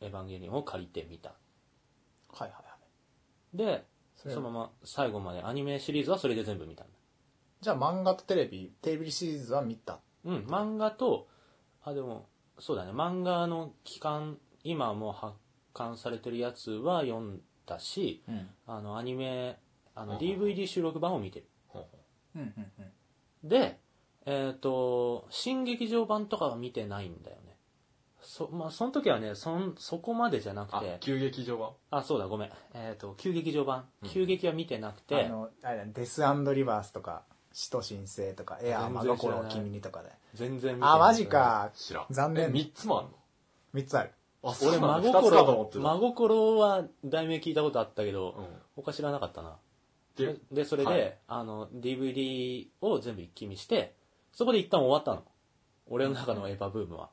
[0.00, 1.30] エヴァンゲリオンを借りてみた。
[1.30, 1.34] は
[2.40, 2.67] いはいはい。
[3.54, 3.84] で、
[4.16, 6.92] そのまま最後までアニメシリーズはそれで全部見たんだ。
[7.60, 10.00] じゃあ漫画とテレビ、テレビシリーズは見た。
[10.24, 11.28] うん、漫画と、
[11.84, 12.26] あ、でも、
[12.58, 15.34] そうだね、漫画の期間、今もう発
[15.72, 18.48] 刊されてるやつは読んだし、うん。
[18.66, 19.58] あの、アニメ、
[19.94, 21.46] あの、うん DVD 収録版を見てる。
[21.68, 21.86] ほ
[22.34, 22.72] うんうん
[23.42, 23.48] うん。
[23.48, 23.78] で、
[24.26, 27.47] えっ、と、新劇場版とかは見てないんだよね。
[28.28, 32.50] そ、まあ、その時はね、そん、そこまでじゃなくて、、急劇場版あ、そうだ、ごめん。
[32.74, 33.88] えっ、と、旧劇場版。
[34.02, 37.22] うん旧劇は見てなくて、あの、あれデスリバースとか、
[37.54, 40.10] 死と神聖とか、エアー真心を君にとかで。
[40.34, 40.94] 全然見てない。
[40.96, 41.26] あ、マジ。
[41.26, 41.70] か。
[41.74, 42.06] 知らん。
[42.10, 43.12] 残念え、3つもあんの？
[43.72, 44.10] 三つある。
[44.42, 45.80] あ、俺、真2つかと思心っ、てた。
[45.80, 48.46] 真心は題名聞いたことあったけど、うん。
[48.76, 49.56] 他知らなかったな。
[50.16, 53.94] で、で、それで、はいあの、DVD を全部一気見して、
[54.32, 55.24] そこで一旦終わったの。
[55.86, 57.08] 俺の中のエヴァブームは。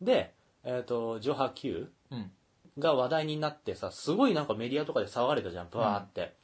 [0.00, 0.34] で、
[0.64, 2.30] えっ、と、ジョハ Q うん。
[2.78, 6.34] が話題になってさ、すごいなんかメディアとかで騒がれたじゃん、バーって。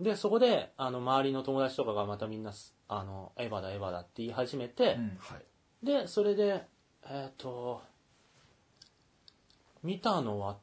[0.00, 5.86] で、そこで、あの、周りの友達とかがまたみんなす、あの、エヴァだ、エヴァだって言い始めて、うんはい。
[5.86, 6.64] で、それで、
[7.04, 7.82] えっ、と、
[9.82, 10.58] 見たのは、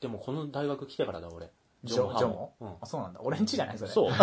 [0.00, 1.50] でもこの大学来てからだ、俺。
[1.84, 3.20] ジョジョもうんあ、そうなんだ。
[3.22, 3.90] 俺んちじゃないそれ。
[3.90, 4.10] そう。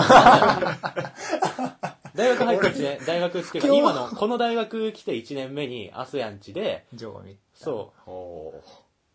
[2.15, 7.44] 大学入って1年、大学っていうか、今の、この大学来て1年目に、アスヤンチで、ジョを見た。
[7.55, 8.63] そおう。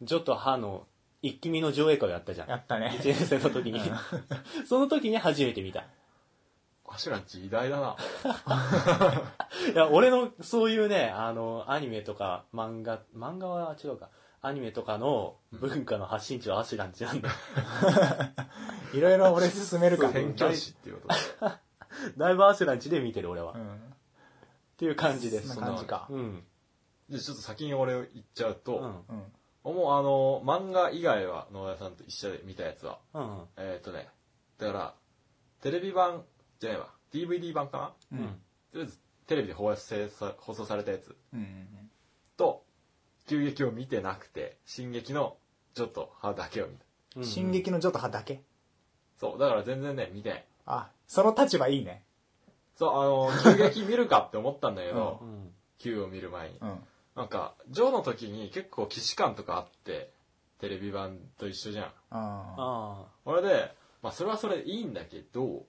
[0.03, 0.87] ジョとハの
[1.23, 2.49] 一気見の上映会をやったじゃん。
[2.49, 3.81] やったね1年生の時に。
[4.67, 5.85] その時に初めて見た。
[6.89, 7.97] アシュランチ偉大だな。
[9.73, 14.09] いや、俺のそういうね、あの、アニメとか漫画、漫画は違うか。
[14.43, 17.29] アニメとかの文化の発信地はアシュランチなんだ。
[18.95, 21.09] いろいろ俺進めるから宣教師っていうこ
[21.41, 21.55] とで。
[22.17, 23.53] だいぶアシュランチで見てる俺は。
[23.53, 23.91] っうん
[24.79, 25.49] ていう感じです。
[25.49, 26.43] そんな感じかうん。
[27.11, 28.87] じゃあちょっと先に俺言っちゃうと、うん。
[29.17, 29.23] うん
[29.63, 33.43] もうあの、漫画以外は野田さんと一緒で見たやつは、うん。
[33.59, 34.09] えっ、とね、
[34.57, 34.95] だから、
[35.61, 36.25] テレビ版
[36.61, 38.19] じゃないわ、DVD 版かな？
[38.19, 38.27] うん。
[38.27, 38.33] と
[38.77, 41.67] りあえず、テレビで放送されたやつうん
[42.39, 42.65] と、
[43.27, 45.37] 急激を見てなくて、進撃の
[45.75, 46.85] ちょっと歯だけを見た。
[47.17, 48.41] うん進撃のジョと歯だけ？
[49.19, 50.45] そう、だから全然ね、見てない。
[50.65, 52.03] あその立場いいね
[52.77, 55.53] そう、あの、 急激見るかって思ったんだけどう、ん。
[55.77, 56.57] Q を見る前に。
[56.63, 56.81] うん
[57.17, 60.13] なんか、ジョーの時に結構既視感とかあって、
[60.61, 61.85] テレビ版と一緒じゃん。
[61.87, 65.65] ああこれで、まあそれはそれでいいんだけど、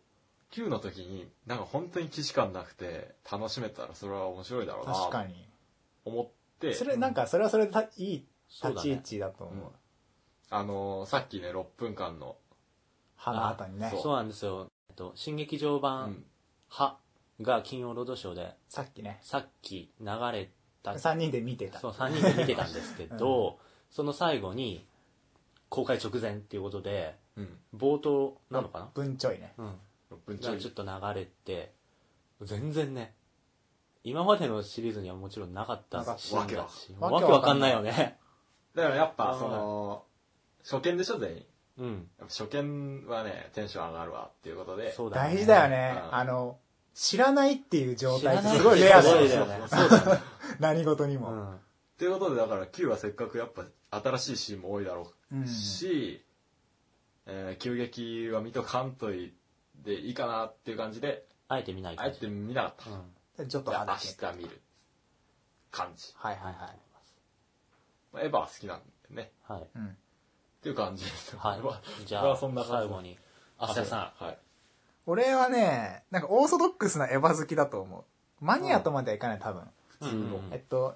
[0.52, 5.48] Q の時になんか本当に既視感なくて楽しめたらそれは面白いだろうな確かに。
[6.04, 8.26] 思って、それなんかそれはそれでたいい
[8.64, 9.72] 立ち位置だと思う。
[10.50, 12.36] あのーさっきね、6分間の、
[13.16, 13.86] 歯の後にね。
[13.88, 13.90] あ。
[13.92, 14.68] そそうなんですよ。
[14.90, 16.26] えっと、新劇場う版ん、、
[16.68, 16.98] は
[17.42, 19.20] が金曜ロードショーで、さっきね。
[19.22, 20.50] さっき流れ
[20.84, 23.58] た、3人で見てたそう、3人で見てたんですけど、
[23.90, 24.86] その最後に、
[25.70, 28.90] 公開直前っていうことで、うん、冒頭なのかな？
[28.94, 29.68] 分ちょいねうん。
[30.12, 30.90] 6分ちょいがちょっと流
[31.20, 31.72] れて、
[32.42, 33.14] 全然ね、
[34.04, 38.18] 今までのシリーズにはもちろんなかったし、わけわかんないよね。
[38.76, 40.04] だからやっぱうんその、
[40.64, 41.46] 初見でしょ全員。
[41.78, 41.94] うん。
[41.94, 45.36] やっぱ初見はね、テンション上がるわっていうことで、そうだね。
[45.36, 46.58] 大事だよねうんあの
[46.94, 49.68] 知らないっていう状態すごいレアだよすごいだよね。
[49.68, 50.22] そうだね。
[50.60, 51.56] 何事にもうん。
[51.56, 51.60] っ
[51.98, 56.26] ていうことでだから Q はせっかくやっぱ新しいシーンも多いだろううんし、
[57.26, 59.36] えー急激は見とかんとい
[59.76, 61.98] でいいかなっていう感じで、あえて見ない。
[61.98, 62.90] あえて見なかった。
[62.92, 63.14] うん。
[63.38, 64.62] でちょっと明日見る
[65.72, 66.14] 感じ。
[66.16, 66.80] はいはいはい
[68.14, 69.32] まあエヴァは好きなんでね。
[69.44, 69.70] はい。
[69.76, 71.40] うんっていう感じですよ。
[71.40, 72.06] はい。
[72.06, 73.18] じゃあ、そんな感じ最後に、
[73.58, 74.38] アスヤさはい。
[75.06, 78.04] 俺はねなんかオーソドックスなエヴァ好きだと思う
[78.46, 79.64] マニアとまではいかない多分
[80.52, 80.96] えっと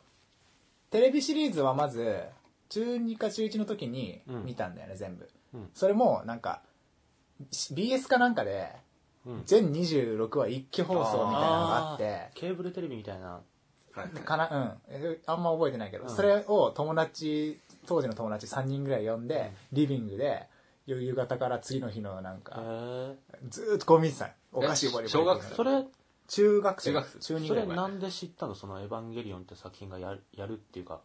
[0.89, 2.23] テレビシリーズはまず
[2.69, 5.69] 中2か中1の時に見たんだよね、全部、うん。
[5.73, 6.61] それもなんか
[7.51, 8.71] BS かなんかで
[9.25, 9.41] うん。
[9.45, 12.29] 全26話一気放送みたいなのがあって。
[12.35, 13.41] ケーブルテレビみたいな。
[13.93, 14.07] はい。
[14.09, 14.71] かなうん。
[14.89, 16.09] えあんま覚えてないけど、うん。
[16.15, 20.47] それを友達当時の友達3人ぐらい呼んで、リビングで
[20.85, 23.15] 夕方から次の日のなんへか、ー。
[23.49, 24.31] ずーっとこう見てたの。
[24.53, 25.71] お菓子ボリボリ小学生それ、
[26.27, 26.89] 中学生。
[26.89, 27.19] 中学生。
[27.19, 28.55] 中2そぐらい前れなんで知ったの？
[28.55, 31.01] そのエヴァンゲリオンって作品がやるやるっていうか。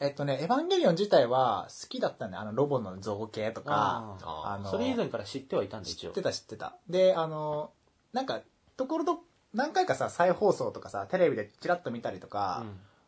[0.00, 3.72] えっとねエヴァンゲリオン自体は好きだったんだよあのロボの造形とか。
[3.72, 6.10] あああのそれ以前から知ってはいたんで、一応。
[6.10, 6.22] 知って。
[6.22, 6.76] た知ってた。
[6.88, 7.70] であの
[8.12, 8.40] なんか
[8.76, 9.20] ところど
[9.54, 12.64] 何回かさ再放送とかさテレビでチラッと見たりとか、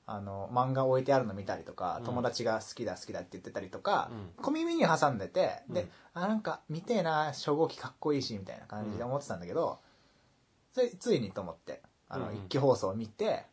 [0.07, 2.05] あの漫画置いてあるの見たりとか、うん。
[2.07, 5.89] 友達が好きだ好きだって言ってたりとか、う小耳に挟んでて、でうん。
[6.15, 9.81] あなんか見てえな初号機かっこいいしみたいな感じで思ってたんだけど、
[10.79, 12.37] それついにと思ってあの、うんうん。
[12.37, 13.45] 一気放送を見て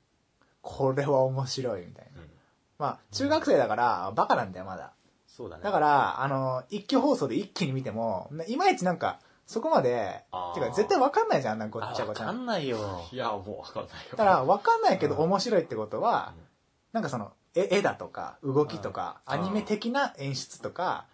[0.62, 2.22] これは面白いみたいな。
[2.22, 2.30] うん。
[2.78, 4.94] まあ中学生だからバカなんだよまだ。
[5.28, 5.64] そうだね。
[5.64, 10.54] だからあの一気放送で一気に見てもいまいちなんかそこまであー。
[10.54, 12.26] てか絶対わかんないじゃんあんなごあっちゃごちゃ。
[12.26, 12.78] なわかんないよ。
[13.12, 14.12] いや、もうわかんないよ。
[14.12, 15.22] だから分かんないけどうん。
[15.24, 16.44] 面白いってことは、うん。
[16.94, 19.34] なんかその絵絵だとか動きとか、うん。
[19.34, 21.06] アニメ的な演出とか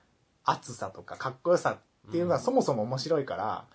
[0.44, 2.42] 熱さとかかっこよさっていうのがうん。
[2.42, 3.66] そもそも面白いから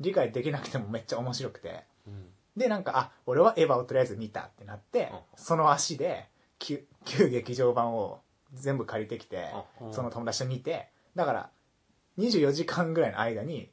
[0.00, 1.84] 理解できなくてもめっちゃ面白くて。
[2.06, 2.26] うん。
[2.56, 5.18] でなんかあ俺はエヴァをとりあえず見たってなって、うん。
[5.36, 8.20] その足で旧旧劇場版を
[8.54, 9.48] 全部借りてきて、
[9.80, 9.94] うん。
[9.94, 11.50] その友達と見てだから
[12.18, 13.70] 24時間ぐらいの間に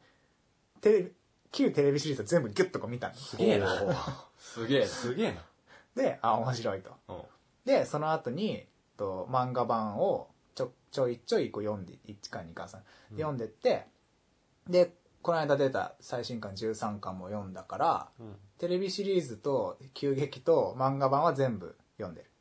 [0.81, 1.11] テレビ
[1.51, 3.15] 旧テレビシリーズを全部ギュッとこう見たの。
[3.15, 3.67] すげえな。
[4.37, 4.85] すげえな。
[4.85, 5.37] すげえな。
[5.95, 6.91] であ面白いと。
[7.07, 7.15] うん。
[7.65, 8.65] でその後に
[8.97, 13.17] と漫画版をちょちょいちょいこう読んで1巻2巻3巻うん。
[13.17, 13.85] 読んでって、
[14.67, 18.35] でこの間出た最新刊13巻も読んだからうん。
[18.57, 22.31] テレビシリーズと急激と漫画版は全部読んでる。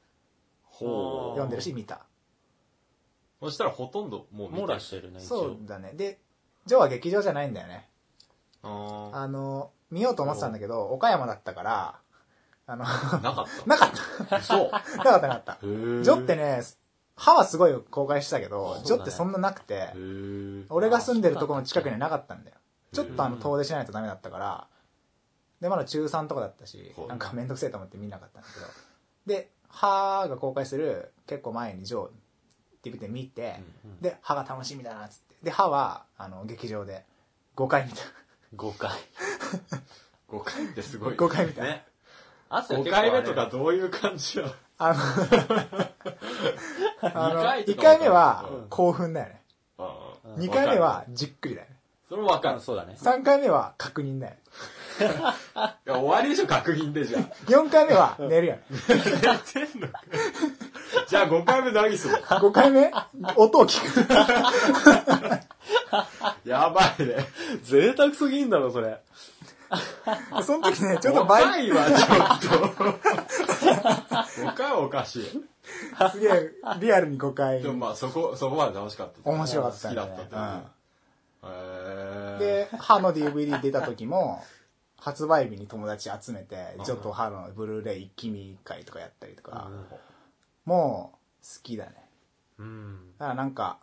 [0.62, 1.36] ほう。
[1.36, 2.06] 読んでるし見た。
[3.40, 5.56] そしたらほとんどもう見て網羅してるね、そう。
[5.62, 5.92] だね。
[5.94, 6.20] で
[6.64, 7.88] ジョーは劇場じゃないんだよね。
[8.62, 12.00] ああの見ようと思ってたんだけど岡山だったから
[12.66, 14.36] あのーなかっなかった。
[14.38, 14.42] た。
[14.42, 14.70] そう。
[14.98, 15.58] なかったなかった。
[15.60, 16.62] ジョってね
[17.14, 19.92] 歯はすごい公開したけど、ジョってそんななくて
[20.68, 22.56] 俺が住んでるところの近くにはなかったんだよ
[22.96, 24.66] ちょっとあのうん遠出しないとダメだったから
[25.60, 28.66] でまだ中3とかだったしはいなんか面倒くせえと思って見なかったんだけど
[29.26, 32.10] で「は」が公開する結構前に「ジョー」っ
[32.76, 35.34] って言って見て、うんで、歯が楽しみだなっつって。
[35.42, 37.04] で、歯は、あの、劇場で
[37.56, 37.98] 5回見た。
[38.54, 38.90] 5回。
[40.28, 41.14] 5回ってすごい。
[41.14, 41.62] 5回見た。
[41.62, 41.86] ね。
[42.48, 44.46] あと5回目とかどういう感じよ。
[44.78, 45.00] あの、
[47.02, 49.42] あの、二回と1か回目はうん興奮だよね。
[49.78, 49.86] うん
[50.36, 51.75] 2回目はじっくりだよね。
[52.08, 52.60] それもわかる。
[52.60, 52.96] そうだね。
[53.00, 54.38] 3回目は確認だよね。
[55.86, 57.22] いや、終わりでしょ、確認でじゃあ。
[57.46, 58.62] 4回目は寝るよね。
[61.08, 62.92] じゃあ5回目何する？5回目？
[63.34, 64.06] 音を聞く。
[66.48, 67.26] やばいね。
[67.64, 69.00] 贅沢すぎんだろ、それ。
[70.42, 72.84] その時ね、ちょっと5倍、回はちょっと。
[74.42, 75.24] 5回はおかしい。
[76.12, 77.68] すげえ、リアルに5回で。
[77.68, 79.28] もまあ、そこ、そこまで楽しかった。
[79.28, 80.75] 面白かった好ねきだったってこと。
[82.38, 84.42] で、歯の DVD 出た時も、
[84.98, 89.70] 発売日に友達集めて、ちょっと歯のブルーレイ一気見会とかやったりとか、
[90.64, 91.92] もう好きだね。
[92.58, 93.12] うん。
[93.18, 93.78] だからなんか、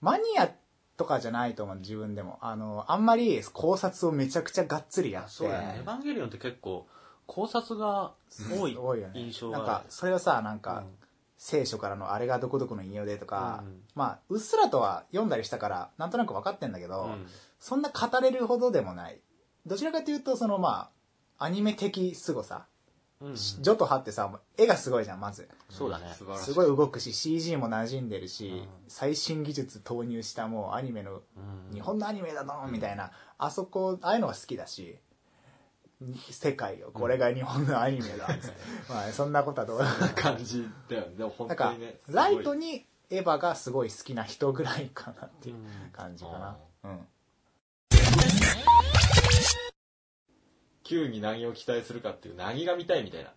[0.00, 0.50] マニア
[0.96, 2.38] とかじゃないと思う、自分でも。
[2.40, 5.78] あの、あんまり考察をめちゃくちゃがっつりやって、そうだね。
[5.78, 6.86] エヴァンゲリオンって結構、
[7.26, 8.12] 考察が
[8.52, 8.76] 多い。
[9.14, 9.58] 印象が。
[9.58, 11.00] なんか、それをさ、なんか、うん
[11.42, 17.26] 聖書からのあれがどこどこの引用でとか、うんまあ、うっすらとは読んだりしたから、なんとなく分かってんだけど、うん
[17.58, 19.20] そんな語れるほどでもない。
[19.66, 20.90] どちらかというと、そのま
[21.38, 22.66] あ、アニメ的凄さ。
[23.22, 25.48] うんジョとハってさ、絵がすごいじゃん、まず。
[25.70, 26.14] そうだね。
[26.14, 31.16] すごい動くし、CG も馴染んでるし、うん最新技術投入したもうアニメの、う
[31.70, 34.98] ん日本のアニメだぞみたいな、あそこ、ああいうのが好きだし、
[36.30, 38.28] 世界を、これが日本のアニメだ、
[38.88, 39.80] まあ、そんなことはどう
[40.14, 41.16] 感じだよね。
[41.16, 42.72] でも本なんか当にね。、ライトに。
[42.72, 45.56] にエヴァがすごい好きな人ぐらいかなっていう
[45.92, 46.56] 感じかな。
[46.84, 47.06] うん。
[50.84, 53.32] Q に何を期待するかっていう、何が見たいみたいな。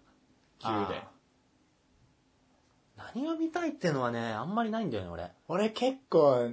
[0.59, 1.01] Q で。
[2.95, 5.31] 何が見たいっていうのはね、あんまりないんだよね、俺。
[5.47, 6.51] 俺結構、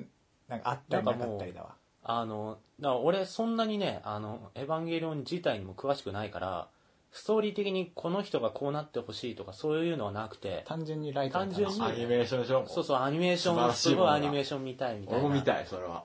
[0.48, 1.76] なんかあったりなかったりだわ。
[2.18, 6.68] あの、だから俺そんなにね、あの、エヴァンゲリオン自体にも詳しくないから、
[7.12, 15.20] ストーリー的にこの人がこうなってほしいとかそういうのはなくて、単純にライト単純にアニメーションでしょそうそう、アニメーション、すごいアニメーション見たいみたいな。
[15.20, 16.04] 俺も見たい、それは。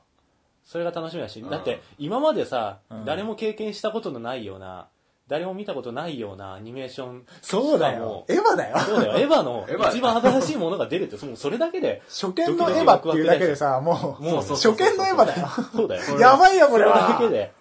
[0.64, 1.50] それが楽しみだし、うん。
[1.50, 3.06] だって今までさ、うん。
[3.06, 4.88] 誰も経験したことのないような、
[5.28, 7.26] 誰も見たことないようなアニメーション。
[7.42, 8.26] そうだよ。
[8.28, 8.78] エヴァだよ。
[8.80, 15.48] そうだよ、エヴァのエヴァ一番新しいものが出るって、もうそれだけで、初見のエヴァっていうだけでさ、もう、もう初見のエヴァだよ。
[15.76, 16.02] そうだよ。
[16.22, 17.10] やばいよ、こそれれは。
[17.10, 17.52] だけで、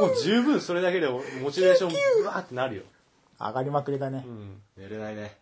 [0.00, 1.90] もう十分それだけでモチベーション
[2.22, 2.82] ブワーってなるよ。
[3.38, 4.28] 上がりまくりだねう。
[4.28, 4.62] ん。
[4.76, 5.36] 寝れないね。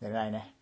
[0.00, 0.54] 寝れないね。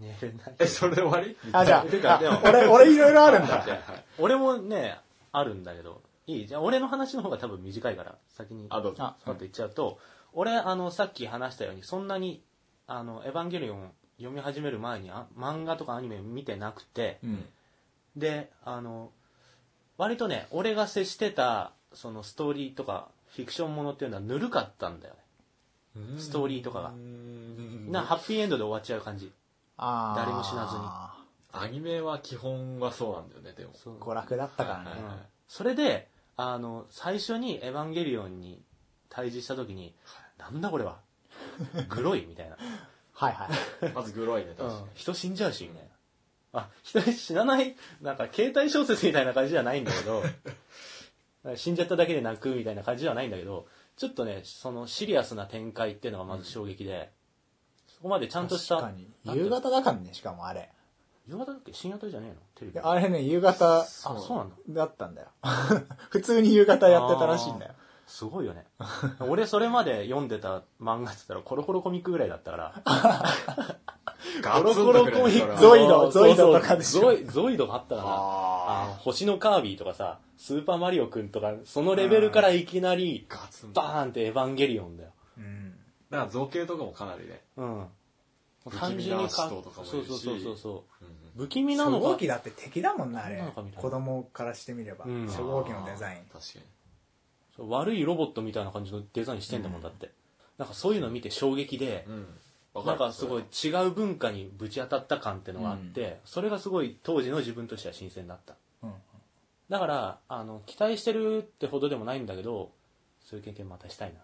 [0.00, 0.54] 寝れない。
[0.58, 1.36] え、それで終わり？
[1.52, 3.64] あ、じゃあ、あ俺、俺いろいろあるんだ。
[4.18, 4.98] 俺もね、
[5.30, 6.46] あるんだけど、いい？
[6.46, 8.66] じゃあ俺の話の方が多分短いから、先に。
[8.70, 9.02] あ、どうぞ。
[9.02, 9.98] あパッと言っちゃうと、
[10.32, 12.42] 俺、あの、さっき話したように、そんなに、
[12.86, 17.44] あの、エヴァンゲリオン読み始める前にあ、漫画とかアニメ見てなくて、うん。
[18.16, 19.10] で、あの、
[19.98, 25.20] 割とね、俺が接してた、そのストーリーとか、フィクションものっていうのはぬるかったんだよね。
[26.18, 26.92] ストーリーとかが。
[27.90, 29.32] な、ハッピーエンドで終わっちゃう感じ。
[29.76, 30.82] あー誰も死なずに
[31.64, 33.72] アニメは基本はそうなんだよね、でも。
[33.72, 35.02] 娯楽だったからねはい。
[35.02, 38.62] はいうんそれで、あの、最初にエヴァンゲリオンに
[39.08, 39.94] 対峙した時に、
[40.38, 40.98] なんだこれは？
[41.88, 42.56] グロいみたいな。
[43.12, 43.48] はいは
[43.86, 43.92] い。
[43.92, 45.82] まずグロいね、確かうん人死んじゃうし、みたい
[46.52, 46.60] な。
[46.60, 50.22] あ、人死なない、なんか携帯小説みたいな感じじゃないんだけど、
[51.56, 53.66] 死んじゃっただけで泣くみたいな感じではないんだけど、
[53.96, 57.12] ちょっとね、そのシリアスな展開っていうのがまず衝撃で、
[57.88, 58.76] そこまでちゃんとした。
[58.76, 59.10] 確かに。
[59.24, 60.70] なんて夕方だからね、しかもあれ。
[61.28, 61.72] 夕方だっけ？
[61.72, 62.36] 深夜帯じゃねえの？
[62.54, 62.72] テレビ。
[62.74, 64.54] であれね、夕方あ、そうなんだ。
[64.68, 65.28] だったんだよ。
[66.10, 67.72] 普通に夕方やってたらしいんだよ。
[68.06, 68.66] すごいよね。
[69.20, 72.74] 俺それまで読んでた漫画って言ったらコロコロコミックぐらいだったから。
[74.42, 75.60] ガツンコロコロコミック。
[75.60, 78.08] ゾイドゾイドとかでしょゾイゾイドがあったかな。
[78.10, 83.80] あ星のカービィとかさ、スーパーマリオくんとか、そのレベルからいきなり、ーガツンと。
[83.80, 85.10] バーンってエヴァンゲリオンだよ。
[85.38, 85.70] うん。
[86.10, 87.40] だから造形とかもかなりね。
[87.56, 87.86] うん。
[88.64, 91.06] 不気味な使徒とかもいるしそうそうそうそう
[91.36, 93.42] 不気味な初のが、号機だって敵だもんな、あれ
[93.76, 95.04] 子供からしてみれば。
[95.06, 96.18] うん初号機のデザイン。
[96.32, 96.58] 確か
[97.58, 97.70] に。
[97.70, 100.10] 悪いロボットみたいな感じのデザインしてんだもんだって。
[100.58, 102.86] なんかそういうの見て衝撃で、うん。
[102.86, 108.54] なんかすごい違う文化にぶち当たった感ってのがあって、それがすごい当時の自分としては新鮮だった。
[108.82, 108.92] うん。
[109.68, 112.70] だから、あの、期待してるってほどでもないんだけど、
[113.24, 114.14] そういう経験またしたい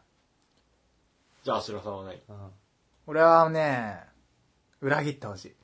[1.44, 2.50] じゃあ、アシュラさんは何な。
[3.06, 3.98] 俺はね、
[4.80, 5.54] 裏切ってほしい。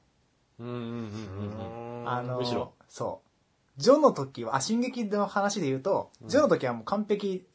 [0.61, 0.67] うん。
[0.67, 2.09] うんうんうんうん。
[2.09, 3.81] あの、むしろそう。
[3.81, 7.47] ジョの時は、あ、進撃の話で言うと、ジョの時はもう完璧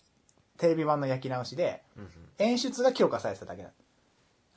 [0.57, 2.09] テレビ版の焼き直しで、うんうん
[2.41, 3.69] 演出が強化されてただけだ。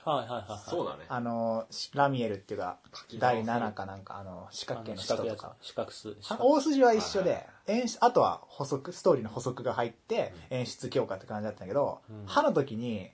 [0.05, 0.71] はいはいはいはい。
[0.71, 1.05] そうだね。
[1.09, 2.79] あの、しラミエルっていうか
[3.19, 5.57] 第7かなんか、あの、四角形の人とか。
[5.61, 6.17] 四角数。
[6.29, 13.11] あ大筋は一緒で、演出、あとは補足、ストーリーの補足が入って、演出強化って感じだったんだけど、うん歯の時に、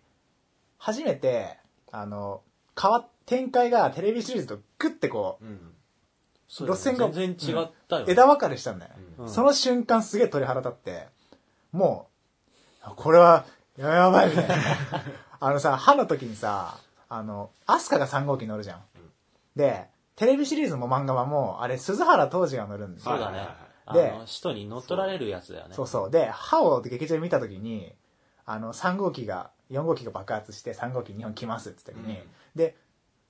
[0.77, 1.59] 初めて、
[1.91, 2.43] あの、
[2.79, 5.75] 変わっ、展開がテレビシリーズとグッてこうん。
[6.49, 8.13] そうだね路線が全然違ったよう、ね。
[8.13, 8.99] 枝分かれしたんだよね。
[9.19, 11.09] うんその瞬間すげえ鳥肌立って、
[11.73, 12.09] も
[12.87, 13.45] う、これは、
[13.77, 14.55] ややばいみたいな。
[15.41, 16.79] あのさ、歯の時にさ、
[17.11, 18.85] あの、アスカが3号機乗るじゃん。
[19.57, 23.13] で、テレビシリーズも漫画はもう、あれ、鈴原当時が乗るんですよ。
[23.13, 23.47] そうだね
[23.93, 25.75] での、使徒に乗っ取られるやつだよね。
[25.75, 26.11] そうそう。
[26.11, 27.95] で、歯を劇場で見た時に、
[28.47, 32.77] あの、3号機が、4号機が爆発して3号機日本来ますって言った時に、うんで、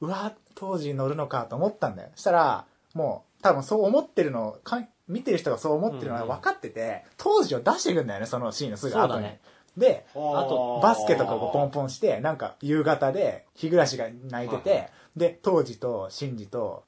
[0.01, 2.11] うわ、当時乗るのかと思ったんだよ。
[2.15, 9.23] そしたら、もう、多分そう思ってるの、かん見てる人がそう思ってるのは分かってて、当時を出していくんだよね、そのシーンのすぐ後に。
[9.23, 9.41] ね
[9.77, 13.87] で、あと、バスケとかをポンポンして、なんか夕方で、日暮が
[14.29, 16.85] 泣いてて、はいで、当時とシンジと、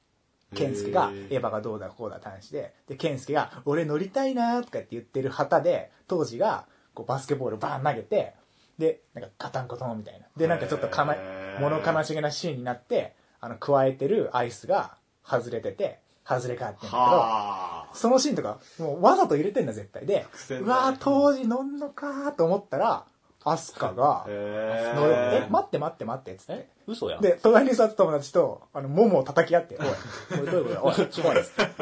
[0.55, 8.33] ケンスケがエヴァがどうだこうだ話で、で、ケンスケが、俺乗りたいなーとかって言ってる旗で、当時が、こうバスケボールバーン投げて、
[8.77, 10.25] で、なんかガタンコトンみたいな。
[10.35, 20.05] で、なんかちょっとかなへ、ー物悲しげなシーンになって、あの、加えてるアイスが外れてて、外れかってんだけど、はそのシーンとか、もうわざと入れてんだ、絶対。
[20.05, 20.25] で、
[20.61, 23.05] うわー当時乗んのかーと思ったら、
[23.43, 26.69] アスカがあ。、へ乗る、ーえ、待って待って待って、つってえ。
[26.87, 27.21] 嘘やん。
[27.21, 30.83] で、隣に座った友達と、あの、ももを叩き合って、おい、おい、どういうことだ？
[30.83, 30.95] おい、お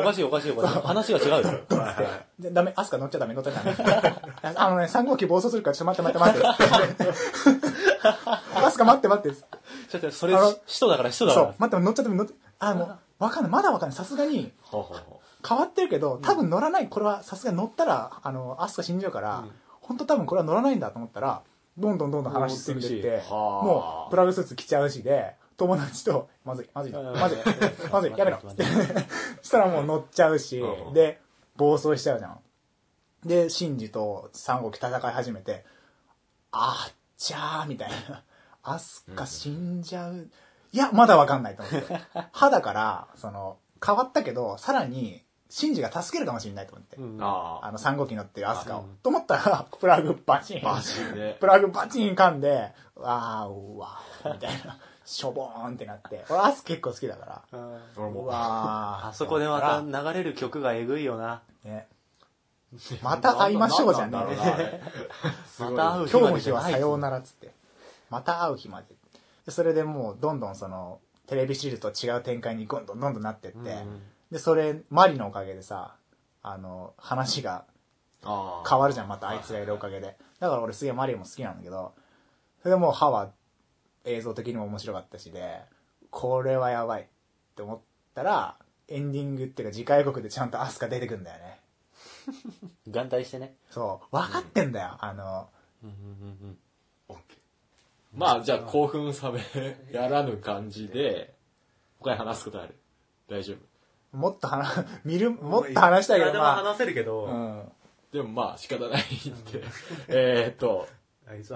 [0.03, 0.81] かしいおかしいおかしい。
[0.81, 1.59] 話が違うよ。
[2.39, 3.75] で、ダメ、アスカ乗っちゃダメ、乗っちゃダメ。
[4.55, 7.09] あのね、3号機暴走するから、ちょっと待って待って待って。
[8.55, 9.37] アスカ待って待って。
[9.89, 13.97] ちょっとそれあの、使徒だから使徒だか、そう待って、乗っちゃダメ、乗って、あ、もう、わかんない、まだわかんない。
[13.97, 14.53] さすがに、
[15.47, 19.43] 変わってるけど、多分乗らない、これはさすがに乗ったら、あの、アスカ死んじゃうから、
[19.81, 21.41] 本当多分これは乗らないんだと思ったら、
[21.79, 27.37] どんどんどんどん話進んでって、はあもう、プラグスーツ着ちゃうしで、友達と、まずい、まずい、うんまずい、
[27.91, 28.39] まずい、 やめろ。
[28.43, 28.65] 待って
[29.41, 31.21] したらもう乗っちゃうしう、んで、
[31.55, 32.39] 暴走しちゃうじゃん。
[33.25, 35.65] で、シンジと三国戦い始めて、
[36.51, 38.23] あっちゃーみたいな。
[38.63, 40.29] アスカ死んじゃう。
[40.71, 41.99] いや、まだわかんないと思って。
[42.31, 46.97] 歯だから、その、変わったけど、さらに、シンジが助けるかもしれないと思って。
[46.97, 47.19] うんう。
[47.21, 48.81] ああの、三号機乗ってるアスカを。
[48.81, 50.67] うんと思ったら、プラグバチン。
[50.67, 50.73] あ。
[50.73, 51.37] マジで。
[51.39, 54.77] プラグバチン噛んで、わー、うわー、みたいな。
[55.05, 56.23] しょぼーんってなって。
[56.29, 57.59] 俺、アス結構好きだから。
[57.59, 58.25] う俺も。
[58.27, 59.07] わー。
[59.09, 61.41] あそこでまた流れる曲がえぐいよな。
[61.63, 61.87] ね。
[63.01, 64.81] また会いましょうじゃねなんだろうなあれ
[65.49, 67.51] すごいまた会う日今日の日はさようならっつって。
[68.11, 68.87] また会う日まで。
[69.47, 75.95] でそれでもう、どんどんその、テレビシリーズと違う展開にどんどんどんどんなってって、うんで、それ、マリのおかげでさ、
[76.41, 77.65] あの、話が
[78.23, 80.17] あー変わるじゃん、またあいつがいるおかげで。
[80.39, 81.93] だから俺すげえマリオも好きなんだけど、
[82.61, 83.31] それでもう歯は
[84.05, 85.61] 映像的にも面白かったしで、
[86.11, 87.05] これはやばいっ
[87.55, 87.79] て思っ
[88.13, 88.57] たら、
[88.87, 91.59] エンディングっていうか次回予告でちゃんとアスカ出てくんだよね。
[92.87, 93.55] 眼帯してね。
[93.69, 94.97] そう、分かってんだよ。
[94.99, 95.49] あの、
[95.83, 96.57] うんうんうん
[97.09, 97.39] オッケー
[98.13, 101.35] まあ、じゃあ興奮冷めやらぬ感じで、
[101.99, 102.75] 他に話すことある？
[103.27, 103.57] 大丈夫？
[104.11, 107.71] もっと話、 見る、もっと話したいけど、まあ、せるけどうん。
[108.11, 109.63] でもまあ仕方ないんで。
[110.07, 110.87] えーっと、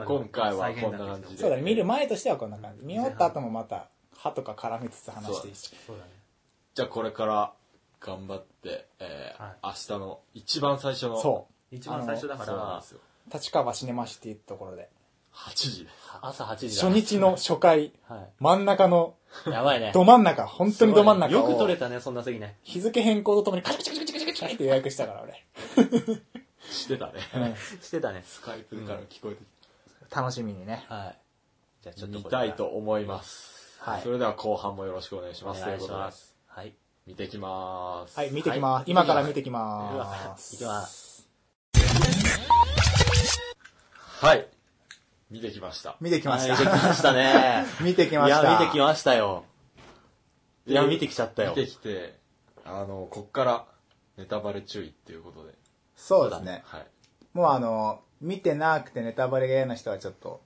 [0.06, 1.42] 今回はこんな感じで。
[1.42, 2.86] そうだね、見る前としてはこんな感じ。
[2.86, 5.76] 見終わった後もまた、歯とか絡めつつ話していいし。
[5.88, 6.12] そうだね。
[6.76, 7.54] じゃあこれから
[8.00, 11.20] 頑張って、えーはい明日の一番最初の。
[11.20, 11.76] そう。
[11.76, 13.00] 一番最初だからそうなんです、よ。
[13.34, 14.90] 立川シネマシティってところで。
[15.34, 15.96] 8時です。
[16.22, 16.88] 朝8時だ。
[16.88, 19.16] 初日の初回、は真ん中の、
[19.48, 19.50] い。
[19.50, 19.92] やばいね。
[19.94, 21.50] ど真ん中、本当にど真ん中を。
[21.50, 22.58] よく取れたね、そんな席ね。
[22.64, 25.44] 日付変更とともにカチカチカチカチカチカチって予約したから俺。
[26.70, 27.14] してたね。
[27.82, 28.24] してたね。
[28.26, 29.42] スカイプから聞こえて
[30.16, 30.86] 楽しみにね。
[30.88, 31.20] はい。
[31.82, 33.80] じゃあちょっと見これからたいと思います。
[33.80, 35.62] はいそれでは後半もよろしくお願いしおます。
[35.62, 36.36] 願いしということでます。
[36.48, 36.74] はい。
[37.06, 38.18] 見てきます。
[38.18, 38.80] はい、見てきます。
[38.80, 40.56] はい今から見てきうまわす。
[40.56, 41.28] いきます。
[44.22, 44.48] はい。
[45.34, 45.98] 見てきました。
[46.00, 46.88] 見てきましはい見てきた。
[46.88, 47.66] ましたね。
[47.82, 48.42] 見てきました。
[48.42, 49.46] いや、見てきましたよ。
[50.68, 51.56] いや、見てきちゃったよ。
[51.56, 52.20] 見てきて、
[52.64, 53.66] あの、こっから
[54.16, 55.56] ネタバレ注意っていうことで。
[55.96, 56.62] そうですね。
[56.68, 56.88] はい。
[57.34, 60.44] もうあの、見てなくてネタバレが嫌な人はちょっと、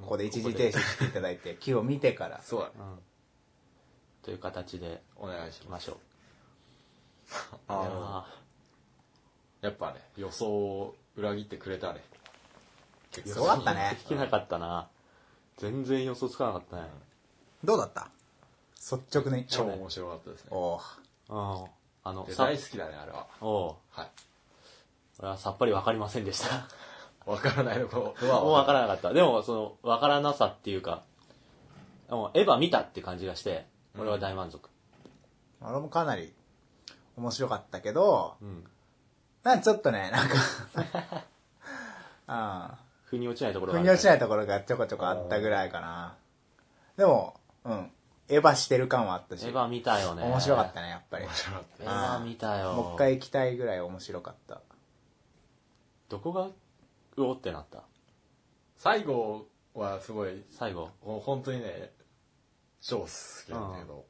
[0.00, 2.40] ここで一時停止していただいて、 気を見てから。
[2.42, 2.72] そうだね。
[2.78, 2.98] うん。
[4.22, 5.64] という形でお願いしま。
[5.64, 5.98] いきますしょう。
[7.68, 7.82] あの、
[8.16, 8.34] あ
[9.60, 12.02] やっぱね、予想を裏切ってくれたね。
[13.12, 13.98] 結そうだったねー。
[13.98, 14.88] できなかったな。
[15.58, 16.82] 全然予想つかなかったね。
[17.64, 18.08] どうだった？
[18.76, 19.46] 率直に。
[19.46, 20.48] 超面白かったですね。
[20.52, 20.80] おう
[21.28, 21.64] うん。
[22.02, 23.26] あの、大好きだね、あれは。
[23.40, 24.10] おうはい。
[25.18, 26.66] 俺はさっぱりわかりませんでした。
[27.26, 27.92] わからないのは
[28.42, 29.12] もうわからなかった。
[29.12, 31.02] でも、その、わからなさっていうか、
[32.08, 33.66] もうエヴァ見たって感じがして、
[33.98, 34.68] 俺は大満足。
[35.60, 36.32] 俺もかなり
[37.16, 38.64] 面白かったけど、うん。
[39.42, 40.34] なんかちょっとね、なんか、
[42.26, 42.78] あ
[43.10, 46.16] 腑に落ちないところ腑があるに落ちないところがちょこちょこあったぐらいかな。
[46.96, 47.34] でも、
[47.64, 47.90] うん。
[48.28, 50.22] エヴァしてる感はあったし、エヴァ見たよね。
[50.22, 51.24] 面白かったね、やっぱり。
[51.24, 52.72] 面白かったエヴァ見たよ。
[52.74, 54.60] もう一回行きたいぐらい面白かった。
[56.08, 56.54] どこが、う
[57.16, 57.82] おってなった？
[58.76, 60.90] 最後はすごい、最後？
[61.04, 61.90] もう本当にね、
[62.80, 63.06] 超好
[63.44, 64.04] きなんだけど、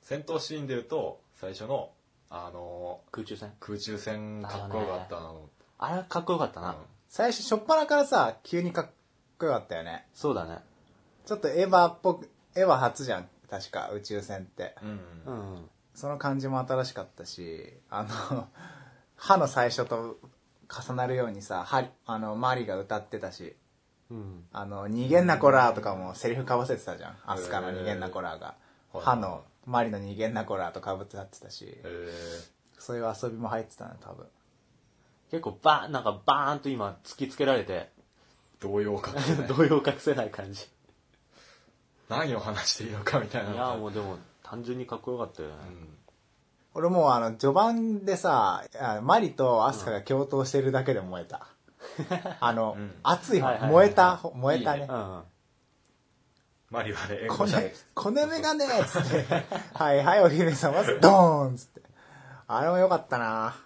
[0.00, 1.90] 戦闘シーンで言うと、最初の、
[2.30, 3.50] あの空中戦？
[3.50, 5.50] ー空中戦かっこよかったなと思って。
[5.78, 6.70] あれかっこよかったな。
[6.70, 6.76] うん
[7.16, 8.90] 最初、初っ端からさ、急にかっ
[9.38, 10.04] こよかったよね。
[10.12, 10.58] そうだね。
[11.24, 14.74] ちょっとエヴァっぽく、エヴァ初じゃん、確か、宇宙船って。
[15.24, 15.70] うんうん。
[15.94, 18.48] その感じも新しかったし、あの、
[19.16, 20.18] 歯の最初と
[20.68, 23.56] 重なるようにさ、はあの、マリが歌ってたし、
[24.10, 24.46] うん。
[24.52, 27.16] あの、逃げんなこらーとかもセリフかぶせてたじゃん。
[27.24, 28.56] アスカの逃げんなこらーが。
[28.92, 32.12] はい歯の、マリの逃げんなこらーとかぶってってたし、え
[32.78, 34.28] そういう遊びも入ってたね、多分。
[35.30, 39.48] 結構バーン、なんかバーンと今突きつけられて、ー、動揺を隠せない。
[39.48, 40.66] 動揺を隠せない感じ。
[42.08, 43.52] 何を話していいのかみたいな。
[43.52, 45.54] いや、もうでも、単純にかっこよかったよね。
[46.74, 51.48] 俺もうあの、序盤でさ、あマリとアスカが共闘してるだけで燃えた。
[52.40, 54.94] あの、うん熱い燃えた、燃えたねいいね。
[54.94, 55.22] うん。
[56.70, 59.24] マリはね、援こね護射撃。、こねめがねっつって、
[59.72, 61.82] はいはいお姫様、ドーンっつって。
[62.46, 63.56] あれもよかったな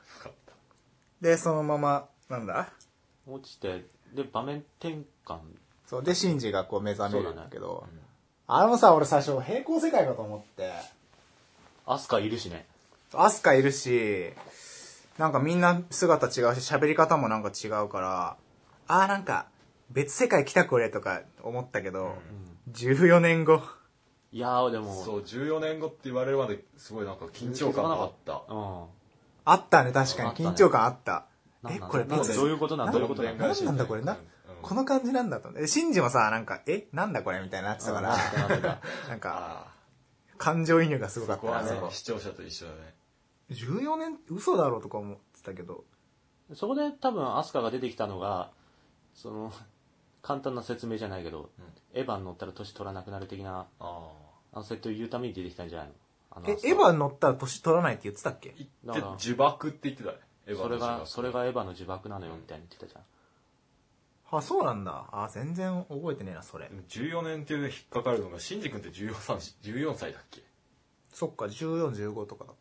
[1.20, 2.72] で、そのまま、なんだ？
[3.26, 5.38] 落ちて、で、場面転換。
[5.86, 8.00] そう、で、シンジがこう目覚めるんだけど、うん
[8.52, 10.72] あれもさ、俺最初平行世界かと思って、
[11.86, 12.66] アスカいるしね。
[13.14, 14.32] アスカいるし、
[15.18, 18.36] なんかみんな姿違うし、喋り方もなんか違うから、
[18.88, 19.46] あーなんか、
[19.92, 22.14] 別世界来たこれとか思ったけど、
[22.72, 23.62] 14年後。
[24.32, 28.42] いやーでも、そう、14年後って言われるまですごいなんか緊張感があった。
[28.48, 28.84] うん。
[29.44, 30.30] あったね、確かに。
[30.30, 31.26] 緊張感あった。
[31.68, 34.18] え、これどういうことなんなどういうことなんなんなんだこれな、うん。
[34.62, 35.50] この感じなんだと。
[35.58, 38.62] え、シンジもさ、なんか、え、なんだこれみたいになってたから、うん
[39.08, 39.72] なんか、あ
[40.38, 41.80] 感情移入がすごかあ、ったね。
[41.90, 42.94] 視聴者と一緒だね。
[43.50, 44.18] 14年？
[44.30, 45.84] 嘘だろうとか思ってたけど、
[46.54, 48.50] そこで多分アスカが出てきたのが、
[49.14, 49.52] その、
[50.22, 51.50] 簡単な説明じゃないけど、
[51.92, 54.08] エヴァに乗ったら年取らなくなる的な、あ
[54.52, 55.94] あの設定を言うために出てきたんじゃないの？
[56.46, 58.50] え、エヴァに乗ったら年取らないって言ってたっけ？
[58.50, 58.92] あ。
[58.92, 60.18] 言って、呪縛って言ってたね。
[60.46, 63.02] エヴァそれが、の呪縛それがエヴァの呪縛なのよ、みたいに言ってたじゃん。
[64.32, 65.08] あ、そうなんだ。
[65.12, 66.74] あ、全然覚えてねえな、それで。
[66.74, 70.42] も14年っていうのに引っかかるのが、シンジ君って14歳 ,14 歳だっけ？
[71.12, 72.52] そっか、14、15とかだ。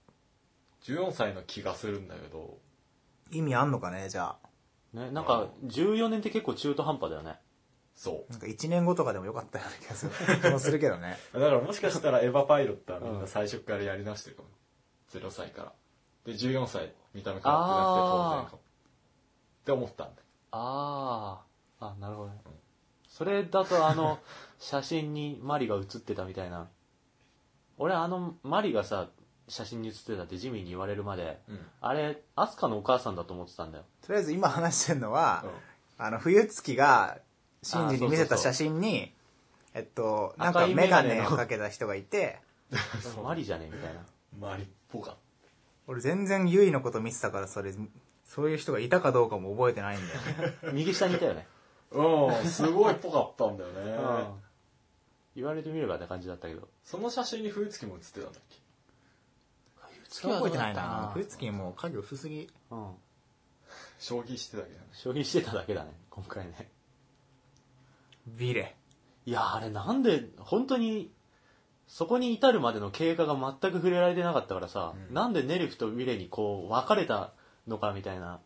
[0.83, 2.57] ?14 歳の気がするんだけど、
[3.31, 4.97] 意味あんのかね、じゃあ。
[4.97, 7.37] ね、なんか、14年って結構中途半端だよね。
[7.99, 11.17] そなんか1年後とかでもよかったような気がする気もするけどね。
[11.33, 11.35] う。
[11.41, 14.47] だからもしかしたらエヴァパイロットはみんな最初からやり直してるかも。
[15.11, 15.73] 0歳から。
[16.23, 18.57] で、14歳、見た目変わってなくて当然かも。
[18.57, 20.27] って思ったんだよ。
[20.51, 21.43] あ
[21.81, 22.39] あ、あ、なるほどね。
[23.09, 24.19] それだとあの、
[24.59, 26.69] 写真にマリが写ってたみたいな。
[27.77, 29.09] 俺あの、マリがさ、
[29.49, 31.67] 写真に写ってたってジミーに言われるまで、うん。
[31.81, 33.83] あれ、アスカのお母さんだと思ってたんだよ。
[34.03, 35.43] とりあえず今話してるのは、
[35.97, 37.19] あの、冬月が、
[37.63, 39.13] シンジに見せた写真に、
[39.73, 42.39] えっと、なんか赤いメガメガネのネをかけた人がいて、
[43.01, 44.05] そ うマリじゃねみたいな。
[44.39, 45.15] マリっぽかっ
[45.87, 47.73] 俺全然ユイのこと見てたから、それ、
[48.23, 50.57] そういう人がいたかどうかも覚えてないんだよね。
[50.71, 51.47] 右下にいたよね。
[51.91, 51.97] た。
[51.97, 53.91] うん、すごいっぽかったんだよね。
[53.91, 54.43] うん。
[55.35, 56.69] 言われてみればって感じだったけど。
[56.83, 58.59] その写真に冬月も写ってたんだっけ？
[60.27, 60.81] 覚えてないな。
[60.81, 62.47] な冬月もう影薄すぎ。
[62.69, 62.95] うん。
[63.97, 64.85] 将棋してたけどね。
[64.93, 66.69] 消費してただけだね、今回ね。
[68.37, 68.75] ビレ。
[69.25, 71.11] いや、あれなんで、本当に、
[71.87, 77.31] そこに至るまでの経過が全く触れられてなかったからさ、うんなんでネリフとウィレにこう、別れた
[77.67, 78.39] のかみたいな。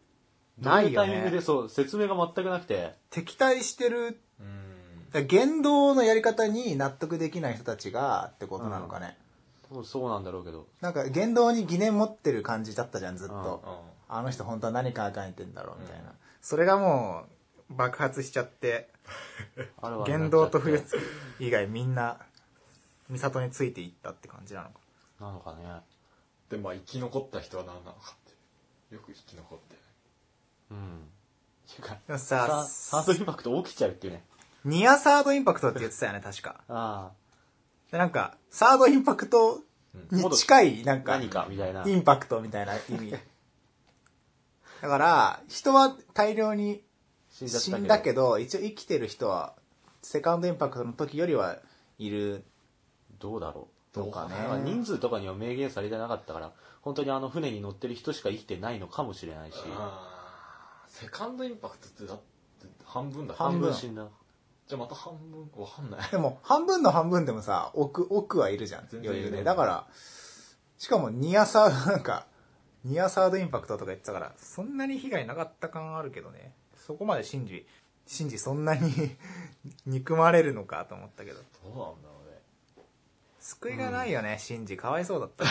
[0.59, 5.09] ないよねどういうタイミングでそう、説明が全くなくて、敵対してる、うん。
[5.11, 9.17] だから言動のやり方に納得できない人たちがってことなのかね。
[9.69, 10.67] 多分そうなんだろうけど。
[10.81, 13.63] なんか言動に疑念持ってる感じだったじゃん、ずっと。
[13.65, 16.13] うんあの人本当は何考えてんだろうみたいな。
[16.39, 17.32] それがもう
[17.75, 18.89] 爆発しちゃって、
[20.05, 20.97] 言動と冬月
[21.39, 22.19] 以外みんな、
[23.09, 24.79] 美里についていったって感じなのか。
[25.19, 25.63] なのかね。
[26.49, 28.95] で、まあ生き残った人は何なのかって。
[28.95, 29.75] よく生き残って。
[30.71, 31.09] うん。
[31.67, 34.23] ていうか、でもささ、サードインパクト起きちゃうっていうね。
[34.65, 36.63] ニアサードインパクトって言ってたよね、確か。
[36.69, 37.11] あ
[37.91, 39.61] で、なんか、サードインパクト
[40.11, 41.83] に近い、なんあ、か、何かみたいな。
[41.85, 43.11] インパクトみたいな意味。
[44.81, 46.83] だから、人は大量に
[47.33, 49.53] 死んじゃった死んだけど、一応生きてる人は、
[50.01, 51.57] セカンドインパクトの時よりは
[51.97, 52.45] いる。
[53.19, 53.93] どうだろう。
[53.93, 54.35] とかね。
[54.35, 59.57] なんか人数とかには明言されてなかったから本当にあの船に乗ってる人しか生きてないのかもしれないし。
[59.65, 62.23] あーセカンドインパクトってだって
[62.85, 63.33] 半分だ。
[63.35, 64.07] 半分死んだ。
[64.67, 66.11] じゃあまた半分わかんない。
[66.11, 69.43] でも半分の半分でもさ奥奥はいるじゃん全然いる余裕で。
[69.43, 69.87] だから
[70.77, 72.27] しかもニアサードなんか
[72.83, 76.53] ニアサードインパクトとか言ってたからそんなに被害なかった感あるけどね
[76.85, 77.65] そこまでシンジ
[78.05, 78.91] シンジそんなに
[79.85, 81.37] 憎まれるのかと思ったけど。
[81.37, 82.41] どうなんだろうね
[83.39, 85.45] 救いがないよね、シンジかわいそうだった。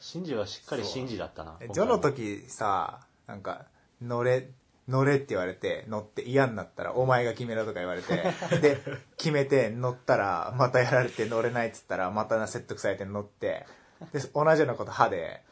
[0.00, 3.64] シンジはしっかりシンジだったなえジョの時さなんか
[4.02, 4.50] 乗れ
[4.86, 8.22] 乗れって言われて乗って嫌になったらお前が決めろとか言われて
[8.60, 8.78] で
[9.16, 13.66] 決めて乗ったらまたやられて乗れないっつったらまた説得されて乗って
[14.12, 15.42] で同じようなこと歯で、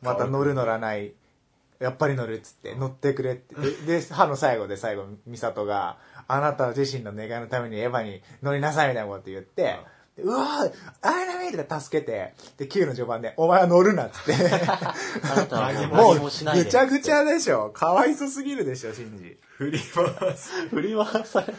[0.00, 1.12] また乗る乗らない
[1.80, 3.54] やっぱり乗るっつって乗ってくれって。
[3.86, 5.96] でで歯の最後で最後美里が
[6.28, 9.78] あなた自身の願いのためにエヴァに乗りなさいみたいなこと言って、
[10.14, 12.34] でうわーアイラメイとか助けて。
[12.58, 14.34] で9の序盤でお前は乗るなっつって。
[14.34, 17.70] あなたはもうぐちゃぐちゃでしょ。
[17.70, 19.38] かわいそすぎるでしょシンジ。
[19.56, 20.68] 振り回す。
[20.68, 21.54] 振り回され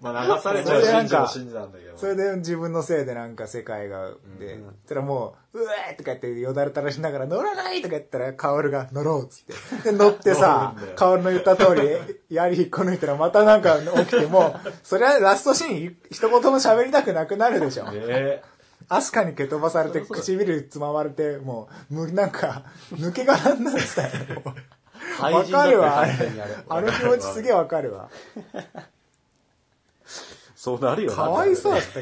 [0.00, 18.42] まあ流されちゃう信じも信じなんだけどそれで自分のせいでなんか世界がで、うんそしたらもう「うえー!」とか言ってよだれ垂らしながら「乗らない!」とか言ったら薫が「乗ろう」っつってで乗ってさ乗るんだよ薫の言った通り槍引っこ抜いたらまたなんか起きてもそれはラストシーン一言も喋りたくなくなるでしょえ
[18.90, 24.08] アスカに蹴飛ばされて唇つままれてもうむなんか抜け殻になってたよ
[25.20, 26.12] わかるわ、あれ。
[26.68, 28.08] あの気持ちすげえわかるわ。
[30.54, 31.16] そうなるよな。
[31.16, 32.00] かわいそうだった。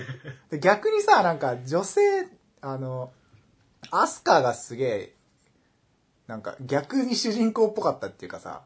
[0.50, 2.00] で逆にさ、なんか女性、
[2.60, 3.12] あの、
[3.90, 5.14] アスカがすげえ、
[6.26, 8.62] なんか逆に主人公っぽかったっていうかさ、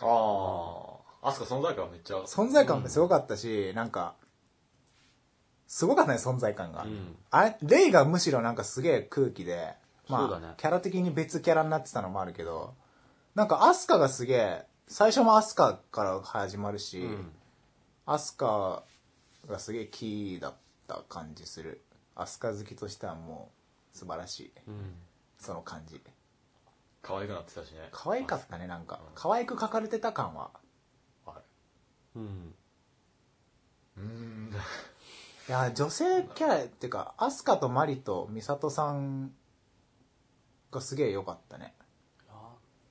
[0.00, 0.04] あ
[1.22, 2.18] あアスカ存在感めっちゃ。
[2.18, 4.14] 存在感もすごかったし、なんか、
[5.66, 6.84] すごかったね、存在感が。
[6.84, 7.16] うん。
[7.30, 9.74] あれ、レイがむしろなんかすげえ空気で、
[10.08, 10.54] まあ、そうだね。
[10.56, 12.74] キャラ的に別キャラになってたのもあるけど、
[13.34, 17.32] なんかアスカがすげえ、最初もアスカから始まるし、うん
[18.10, 18.84] アスカ
[19.46, 20.54] がすげえキーだっ
[20.86, 21.82] た感じする。
[22.14, 23.50] アスカ好きとしてはも
[23.94, 24.52] う素晴らしい。
[24.66, 24.94] うん
[25.38, 26.00] その感じ。
[27.02, 29.12] 可愛くなってたしね可愛かったね、なんかうん。
[29.14, 30.50] 可愛く描かれてた感は。
[31.26, 31.34] あ
[32.16, 32.54] うん
[33.98, 34.52] れうーん
[35.48, 39.34] いや、女性キャラっていうか、アスカとマリとミサトさん
[40.70, 41.74] がすげえ良かったね。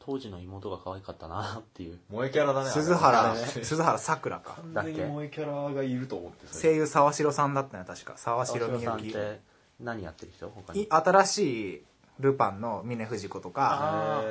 [0.07, 1.99] 当時の妹が可愛かったなっていう。
[2.09, 4.57] 萌えキャラだね鈴原、鈴原さくらか。
[4.73, 8.13] 完全に萌えキャラがいると思ってそ声れ優沢城さんだったね、確か。
[8.15, 9.11] 沢城みゆき。
[9.11, 9.41] て
[9.81, 10.47] 何やってる人？
[10.47, 11.83] 他いに新しい
[12.21, 14.23] ルパンの峰不二子とか、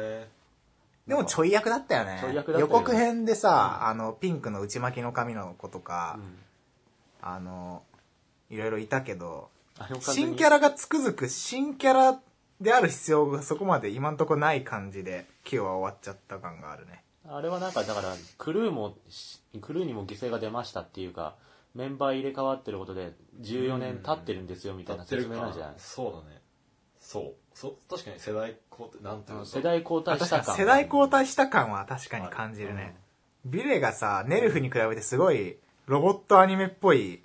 [1.06, 2.20] でもちょい役だったよね。
[2.22, 6.38] ちょい役だったよ予告編でさ、あの、ピンクの内巻きの髪の子とかう、ん。
[7.20, 7.82] あの、
[8.48, 9.50] いろいろいたけど、
[10.00, 12.18] 新キャラがつくづく新キャラ
[12.62, 17.02] である必要がそこまで今んとこない感じで、今日は終わっちゃった感があるね。
[17.28, 18.96] あれはなんかだからクルーも
[19.60, 21.36] クルーにも犠牲が出ましたっていうか
[21.74, 25.74] メンバー入れ替わってることで14年経ってるんですよみたいな説明なんじゃない？
[25.78, 26.40] そうだね。
[27.00, 27.34] そう。
[27.54, 29.44] そう確かに世代交代なんていうの？
[29.44, 30.42] 世代交代確かに。
[30.42, 32.96] した感世代交代した感は確かに感じるね。
[33.44, 37.22] ビレがさ、ネルフに比べてすごいロボットアニメっぽい、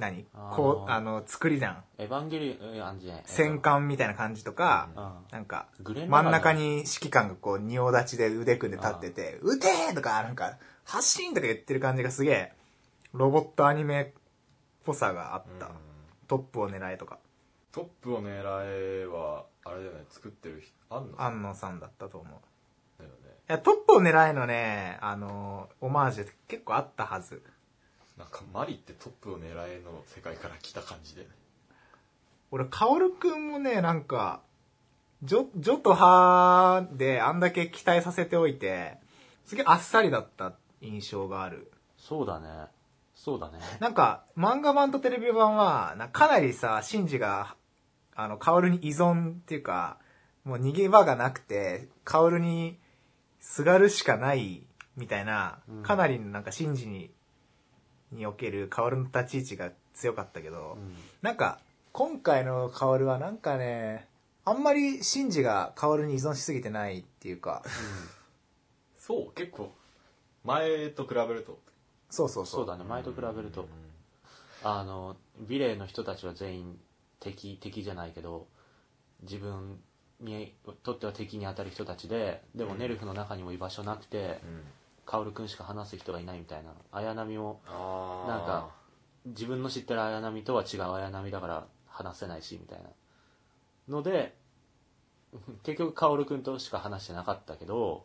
[0.00, 0.26] 何？
[0.52, 1.84] こう、あの、作りじゃん。
[1.98, 3.22] エヴァンゲリオンじゃない。
[3.26, 5.12] 戦艦みたいな感じとか、うん。
[5.30, 12.52] なんか真ん中に指揮官がこう、仁王立ちで腕組んで立ってて、撃てーとか、なんか、発進とか言ってる感じがすげえ、
[13.12, 14.06] ロボットアニメっ
[14.84, 15.66] ぽさがあった。
[15.66, 15.72] うん。
[16.26, 17.18] トップを狙えとか、
[17.72, 21.10] トップを狙えはあれだよね作ってる人あん？
[21.12, 22.32] の安野さんだったと思う。
[22.98, 23.16] だよね。
[23.48, 27.42] いや、トップを狙えのね、あの、オマージュ結構あったはず。
[28.20, 31.28] なんかマリってトップを狙えの世界から来た感じでね。
[32.50, 34.42] 俺、カオルくんもね、なんか、
[35.22, 38.98] ジョ、ジョとハーであんだけ期待させておいて、
[39.46, 40.52] すげえあっさりだった
[40.82, 41.72] 印象がある。
[41.96, 42.66] そうだね。
[43.14, 43.58] そうだね。
[43.80, 47.56] なんか、漫画版とテレビ版は、なかなりさ、シンジが、
[48.14, 49.96] あの、カオルに依存っていうか、
[50.44, 52.78] もう逃げ場がなくて、カオルに
[53.38, 54.66] すがるしかない、
[54.96, 55.82] みたいな、うん。
[55.82, 57.10] かなりなんかシンジに、
[58.12, 60.94] におけるカオルの立ち位置が強かったけど、うん。
[61.22, 61.60] なんか、
[61.92, 64.08] 今回のカオルはなんかね、
[64.44, 67.62] あんまりシンジがカオルに依存しすぎてないっていうか、
[68.96, 69.72] そう結構
[70.44, 71.58] 前と比べると。
[72.10, 72.60] そうそうそう。
[72.60, 73.68] そうだね前と比べると。
[74.62, 76.78] あのビレーの人たちは全員
[77.18, 78.46] 敵敵じゃないけど
[79.22, 79.78] 自分
[80.20, 82.78] にとっては敵に当たる人たちででもうん。
[82.78, 84.62] ネルフの中にも居場所なくて、うん
[85.06, 86.70] カオルくんしか話す人がいないみたいな。
[86.92, 87.60] 綾波も
[88.26, 88.70] なんか
[89.26, 92.90] 自分の知ってる綾波とは違う綾波だから話せないしみたいな。
[93.88, 94.36] ので
[95.62, 98.04] 結局薫君としか話してなかったけど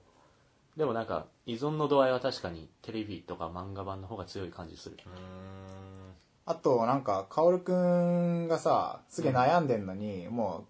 [0.78, 4.98] でもなんか依存の度合いは確かにテレビとか漫画版の方が強い感じする。
[5.06, 5.96] うーん。
[6.48, 10.68] あと、なんか、カオルくんがさ、すげえ悩んでんのに、も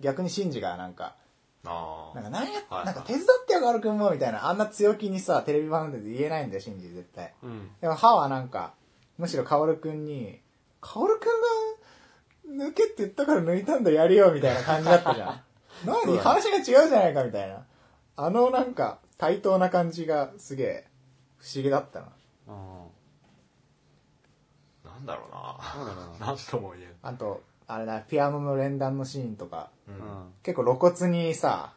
[0.00, 1.16] う、逆にシンジがなんか、
[1.64, 2.84] なんか、なんや、はい。
[2.84, 7.32] なんか手伝ってよ、カオルくんも、みたいな、あんな強気にさ、テレビ番組で言えないんだよ、シンジ絶対。
[7.42, 7.70] うん。
[7.80, 8.74] でも、歯はなんか、
[9.16, 10.40] むしろカオルくんに、
[10.80, 11.24] カオルく
[12.52, 15.40] んが、抜けって言ったから抜いたんだ、やるよ、みたいな感じだったじゃん。
[15.86, 16.18] 何？
[16.18, 17.64] 話が違うじゃないか、みたいな。
[18.16, 20.88] あの、なんか、対等な感じが、すげえ、
[21.38, 22.08] 不思議だったな。
[22.48, 22.84] うん
[24.84, 25.84] なんだろうな。
[25.84, 26.26] なんだろうな。
[26.26, 26.94] なんとも言えん。
[27.02, 29.98] あと、あれだ、ピアノの連弾のシーンとか、ううん。
[29.98, 31.72] ん結構露骨にさ、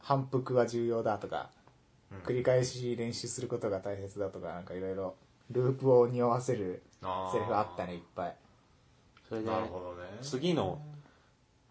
[0.00, 1.50] 反復は重要だとか、
[2.10, 2.18] うん。
[2.20, 5.14] 繰り返し練習することが大切だとか、なんかいろいろ、
[5.50, 6.82] ループを匂わせる
[7.32, 8.36] セリフあったね、いっぱい。
[9.28, 10.18] それでね。
[10.22, 10.80] 次の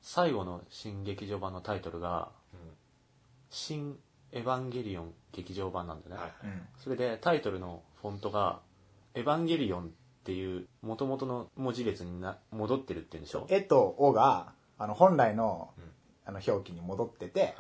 [0.02, 2.58] 最後の新劇場版のタイトルがう
[3.50, 3.98] 「新
[4.32, 6.34] エヴァンゲリオン劇場版」なんだよね、んはい。
[6.44, 6.68] うん。
[6.78, 8.60] それでタイトルのフォントが
[9.16, 9.94] 「エヴァンゲリオン」
[10.26, 13.46] っていう元々の文字列にな戻ってるって言うんでしょ？
[13.48, 15.84] えとおが、あの、本来のうん、
[16.26, 17.54] あの、表記に戻ってて、はい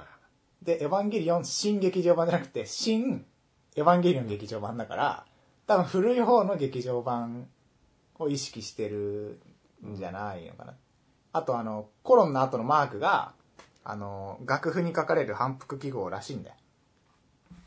[0.63, 3.24] で、エヴァンゲリオン新劇場版じゃなくて、新
[3.76, 5.26] エヴァンゲリオン劇場版だから、
[5.68, 7.47] 多分古い方の劇場版
[8.18, 9.39] を意識してる
[9.88, 10.74] んじゃないのかな。
[11.34, 13.34] あとあの、コロンの後のマークが、
[13.84, 16.55] あの、楽譜に書かれる反復記号らしいんだよ。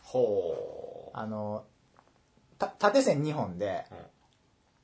[0.02, 1.66] ほあの、
[2.58, 3.98] た縦線2本で、うん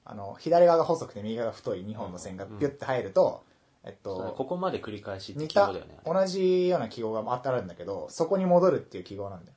[0.05, 3.45] あの、左側が細くて右側が太い2本の線がピュッて入ると、
[3.85, 5.99] えっと、ここまで繰り返しって似た記号だよね。
[6.07, 9.57] 同じような記号が当たるんだけどそこに戻るっていう記号なんだよ。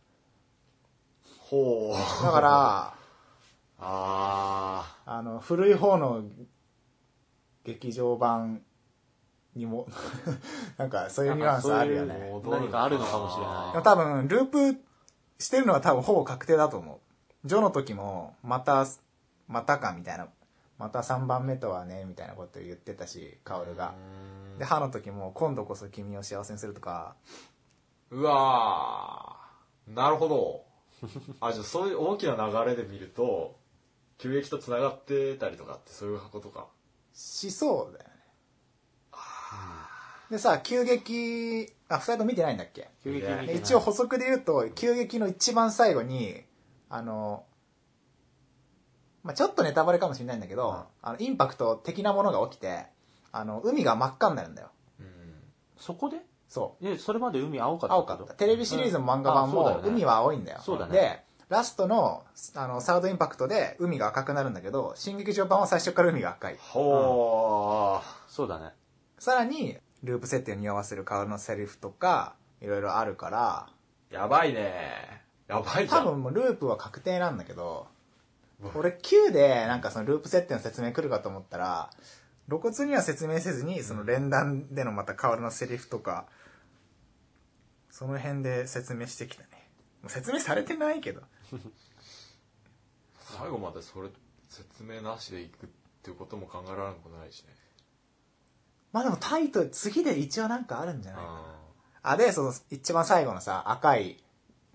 [1.25, 2.23] うほう。
[2.23, 2.93] だから
[3.79, 6.23] ああの古い方の
[7.63, 8.63] 劇場版
[9.55, 9.87] にも
[10.77, 12.29] なんかそういうニュアンスあるよね。
[12.45, 13.71] 何かあるのかもしれない。
[13.71, 14.81] でも多分ループ
[15.39, 17.47] してるのは多分ほぼ確定だと思う。
[17.47, 18.85] ジョの時もまた
[19.47, 20.27] またかみたいな
[20.77, 23.95] また3番目とはねみたいなこと言ってたしあ薫が。
[24.55, 27.15] うで歯の時も今度こそ君を幸せにするとか。
[28.11, 29.93] うわー。
[29.95, 30.65] なるほど。
[31.41, 33.55] あじゃあそういう大きな流れで見ると
[34.17, 36.67] 急激と繋がってたりとかってそういうことか。
[37.13, 38.17] しそうだよね。
[40.29, 42.89] でさ、急激、あ、二人とも見てないんだっけ？
[43.01, 46.43] 急激一応補足で言うと、急激の一番最後に、
[46.89, 47.45] あの、
[49.27, 50.83] まあ、ちょっとネタバレかもしれないんだけど、うん。
[51.01, 52.85] あの、インパクト的なものが起きて、
[53.33, 54.69] あの、海が真っ赤になるんだよ。
[55.01, 55.33] うん。
[55.77, 56.17] そこで？
[56.47, 56.87] そう。
[56.87, 58.33] えそれまで海青かった青かった。
[58.35, 60.59] テレビシリーズも漫画版も海は青いんだよ。
[60.61, 60.93] そうだね。
[60.93, 61.19] で、
[61.49, 62.23] ラストの
[62.55, 66.57] あのサードインパクトで海が赤くなるんだけど、新劇場版は最初から海が赤い。
[66.57, 68.71] ほそうだね。
[69.19, 75.21] さらに、ループ設定を匂わせる顔のセリフとか、いろいろあるから、ーやばいね。
[75.47, 76.05] やばいじゃん。
[76.05, 77.87] 多分もうループは確定なんだけど、
[78.75, 81.89] 俺9でなんかそのループ設定の説明来るかと思ったら、
[82.47, 86.27] 露骨には説明せずに、その連弾でのまた顔のセリフとか、
[87.89, 89.69] その辺で説明してきたね。
[90.01, 91.21] もう説明されてないけど。
[93.19, 94.09] 最後までそれ
[94.47, 95.69] 説明なしでいくっ
[96.01, 97.53] ていうことも考えられなくないしね
[98.93, 101.39] まあでもタイトル、次で一応なんかあるんじゃないかな。
[102.03, 104.23] ああ、で、その一番最後のさ、赤い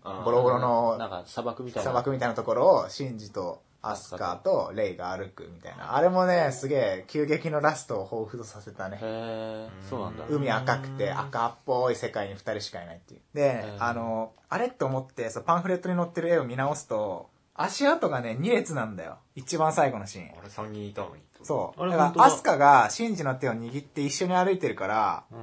[0.04, 5.96] ーボロボロのなんか砂漠みたいな砂漠みたいなところをシンジとアスカとレイが歩くみたいな。
[5.96, 8.98] あれもね、すげえ急激のラストを彷彿とさせたね。
[9.00, 13.20] へえそうなんだ海赤くて赤っぽい世界に二人しかいないっていう。
[13.34, 19.18] でう、んあの、あれって思って、そうパンフレットに載ってる絵を見直すと、足跡がね、2列なんだよ。
[19.34, 20.38] 一番最後のシーン。
[20.38, 21.82] あれ3人いたのにそう。
[21.82, 25.38] あれ本当だだから、アスカがシンジの手を握って一緒に歩いてるから、うん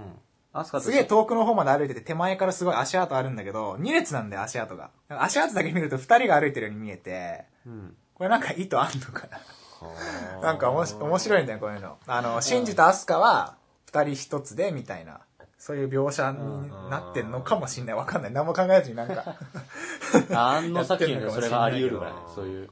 [0.51, 4.89] アスカとすげえ遠くの方まで歩いてて手前からすごい足跡あるんだけど、2列なんだよ、足跡が。
[5.07, 9.37] 足跡だけ見ると2人が歩いてるように見えて、うんこれなんか意図あんのかな？
[9.37, 11.97] はあなんかおもし面白いんだよ、こういうの。
[12.05, 13.55] あの、シンジとアスカは
[13.91, 15.21] 2人一つで、みたいな。
[15.57, 17.95] そういう描写になってんのかもしんない。
[17.95, 18.31] わかんない。
[18.31, 19.35] 何も考えずになんか。
[20.31, 22.69] あの作品でそれがあり得るからねそういう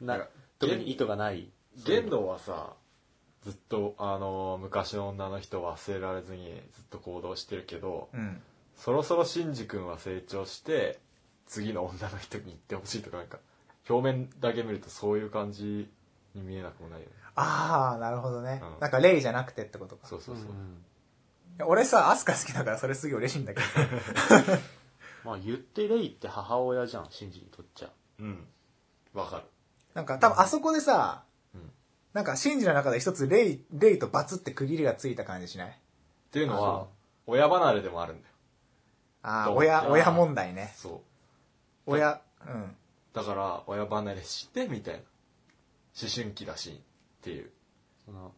[0.00, 0.28] ななんか
[0.58, 1.50] 特に意図がない
[1.84, 2.74] 玄道はさ
[3.42, 8.42] ずっとあの昔の女の人を忘れられずにずっと行動してるけどうん。
[8.76, 10.98] そろそろシンジ君は成長して
[11.46, 13.38] 次の女の人に行ってほしいとかなんか
[13.88, 15.90] 表面だけ見るとそういう感じ
[16.34, 18.60] に見えなくもないよねあー、なるほどね。
[18.62, 20.06] うんなんかレイじゃなくてってことか。
[20.06, 20.48] そうそうそう、い
[21.58, 23.66] や俺さ、アスカ好きだからそれすげえ嬉しいんだけど。
[25.24, 28.46] まあ言ってレイって母親じゃんシンジにとっちゃうん
[29.14, 29.44] わかる
[29.94, 31.24] なんか多分あそこでさ、
[31.54, 31.72] うん
[32.12, 35.70] なんか、シンジの中で一つ、レイ、レイとバツって区切りがついた感じしない？
[35.70, 35.72] っ
[36.30, 36.86] ていうのあは、
[37.26, 38.34] 親離れでもあるんだよ。
[39.22, 40.74] ああ、どう親、親問題ね。
[40.76, 41.00] そう。
[41.86, 42.76] 親、うん。
[43.12, 45.00] だから、親離れして、みたいな。
[46.00, 47.50] 思春期だし、っていう。
[48.04, 48.32] その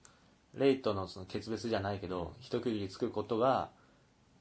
[0.54, 3.70] レイとのその決別じゃないけど一区切りつくことが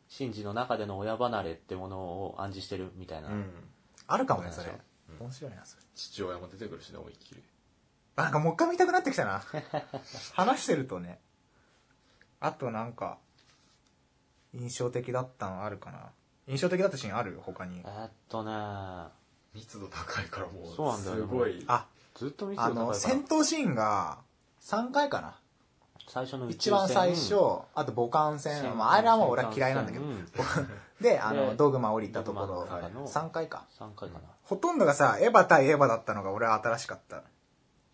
[0.10, 3.52] シンジの中での親離れってものを暗示してるみたいな、うん。
[4.06, 4.72] あるかもね、それ
[5.20, 5.26] うん。
[5.26, 5.84] 面白いな、それ。
[5.96, 7.44] 父親も出てくるしね、思いっきり。
[8.16, 9.44] あなんかもう一回見たくなってきたな。
[10.34, 11.20] 話してるとね。
[12.40, 13.18] あとなんか、
[14.54, 16.12] 印象的だったのあるかな。
[16.48, 17.40] 印象的だったシーンある？
[17.42, 17.84] 他にえ。
[17.84, 18.52] ーっとね
[19.54, 21.64] 密度高いからもう、そうなんだすごい。
[21.68, 21.86] あ、
[22.16, 24.18] ずっと見てあの、たから戦闘シーンが
[24.62, 25.36] 3回かな。
[26.08, 27.36] 最初の一船番最初、
[27.76, 30.06] あと母艦戦、まあ、あれはもう俺は嫌いなんだけど。
[31.02, 33.66] で、あの、でドグマ降りたところドグマの中、の3回か。
[33.80, 37.24] 3回かな、ほとんどがさ、エヴァ対エヴァだったのが俺は新しかった。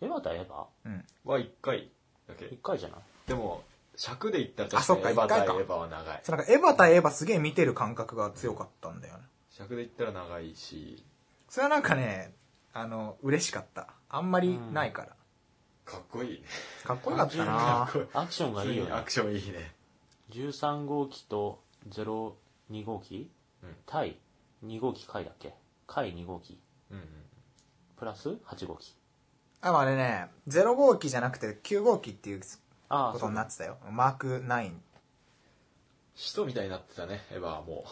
[0.00, 0.64] エヴァ対エヴァ？
[0.86, 1.04] うん。
[1.24, 1.90] は1回
[2.28, 2.60] だけ1。
[2.62, 3.00] 回じゃない？
[3.26, 3.62] でも、
[3.96, 6.20] 尺で言ったらあそっかエヴァ対一回かエヴァは長い。
[6.24, 9.24] そうなんかエヴァ対エヴァすげえ見てる感覚が強かったんだよね。
[9.50, 11.04] 尺で言ったら長いし、
[11.50, 12.32] それはなんかね、
[12.72, 13.88] あの、嬉しかった。
[14.08, 15.08] あんまりないから。
[15.84, 16.46] かっこいいね。
[16.84, 18.06] かっこよかったかなっこいい。
[18.14, 19.74] アクションがいいよねアクションいいね。
[20.30, 23.28] 13号機と02号機、
[23.64, 24.16] うん対
[24.64, 25.52] 2号機回だっけ？
[25.88, 27.04] 回2号機うんうん。
[27.96, 28.94] プラス8号機
[29.60, 32.40] あ、まああれね、0号機じゃなくて9号機っていう
[32.88, 33.76] ことになってたよ。
[33.90, 34.72] マーク9。
[36.14, 37.84] 使徒みたいになってたね、エヴァはも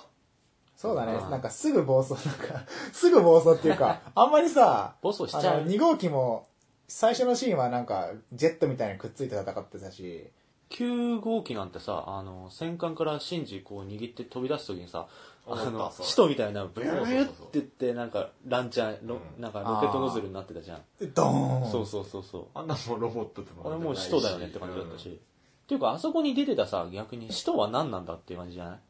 [0.79, 1.12] そうだね。
[1.14, 1.26] う。
[1.26, 2.62] んなんかすぐ暴走、なんか、
[2.95, 5.57] すぐ暴走っていうか、 あんまりさ、暴走しちゃう。
[5.59, 6.47] あの2号機も、
[6.87, 10.31] 最初のシーンはなんか、ジェットみたいにくっついて戦ってたし、
[10.70, 15.07] 9号機なんてさあの戦艦からシンジこう握って飛び出す時にさ
[15.47, 15.70] あ思った。
[15.70, 17.16] のそう使徒みたいなブユそうそうそう。
[17.16, 20.83] ーって言ってなんかランチャーロうんなんかロケットノズルになってたじゃん。
[21.01, 21.66] でドー。
[21.66, 22.43] ンそうそうそうそう。
[22.43, 22.47] う。
[22.53, 28.81] あんなもんロボットってあれもう使徒だよねって感じだったし、っていうかあそこに出てたさ逆に使徒は何なんだっていう感じじゃない？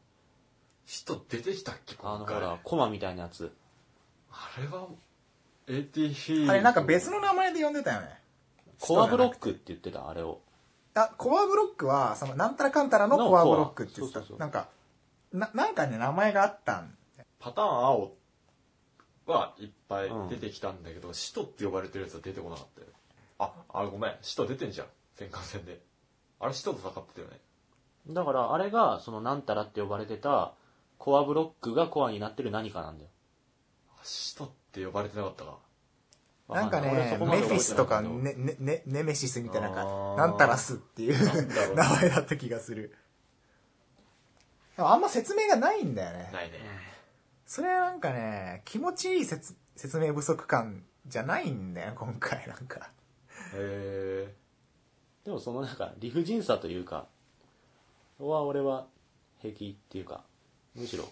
[0.89, 3.53] 使徒出てきたっけあのほらコマみたいなやつ
[4.31, 4.87] あれは、
[5.67, 8.19] AT あれなんか別の名前で呼んでたよね。
[8.79, 10.41] コアブロックって言ってたあれを
[10.95, 14.29] あ、コアブロックは、その、なんたらかんたらのコアブロックって言ってたそうそう。
[14.29, 14.69] そうなんか、
[15.31, 16.97] な、なんかね、名前があったん。
[17.37, 18.15] パターン青
[19.27, 22.87] はいっぱい出てきたんだけど、使徒って呼ばれてるやつは出てこなかったよ。
[23.37, 24.87] あ、あれごめん、使徒出てんじゃん。
[25.13, 25.79] 戦艦戦で。
[26.39, 27.39] あれ使徒と戦ってたよね。
[28.07, 30.53] だからあれがそのなんたらって呼ばれてた
[30.99, 33.09] コアブロックがコアになってる何かなんだよ
[33.93, 35.57] あ使徒って呼ばれてなかったか。
[36.49, 42.95] なんかねメフィスとか覚えてないけどね、ね、ね、ネメシスみたいな、なんかあーなんたらスっていう名前だった気がする。
[44.77, 46.29] あんま説明がないんだよね。
[46.33, 46.59] ないね。
[47.45, 52.89] それはなんかね、気持ちいい説説明不足感じゃないんだよ、今回なんか。
[53.53, 54.33] へ
[55.23, 57.07] でもそのなんか理不尽さというか
[58.17, 58.87] は俺は
[59.39, 60.23] 平気っていうか
[60.75, 61.09] むしろ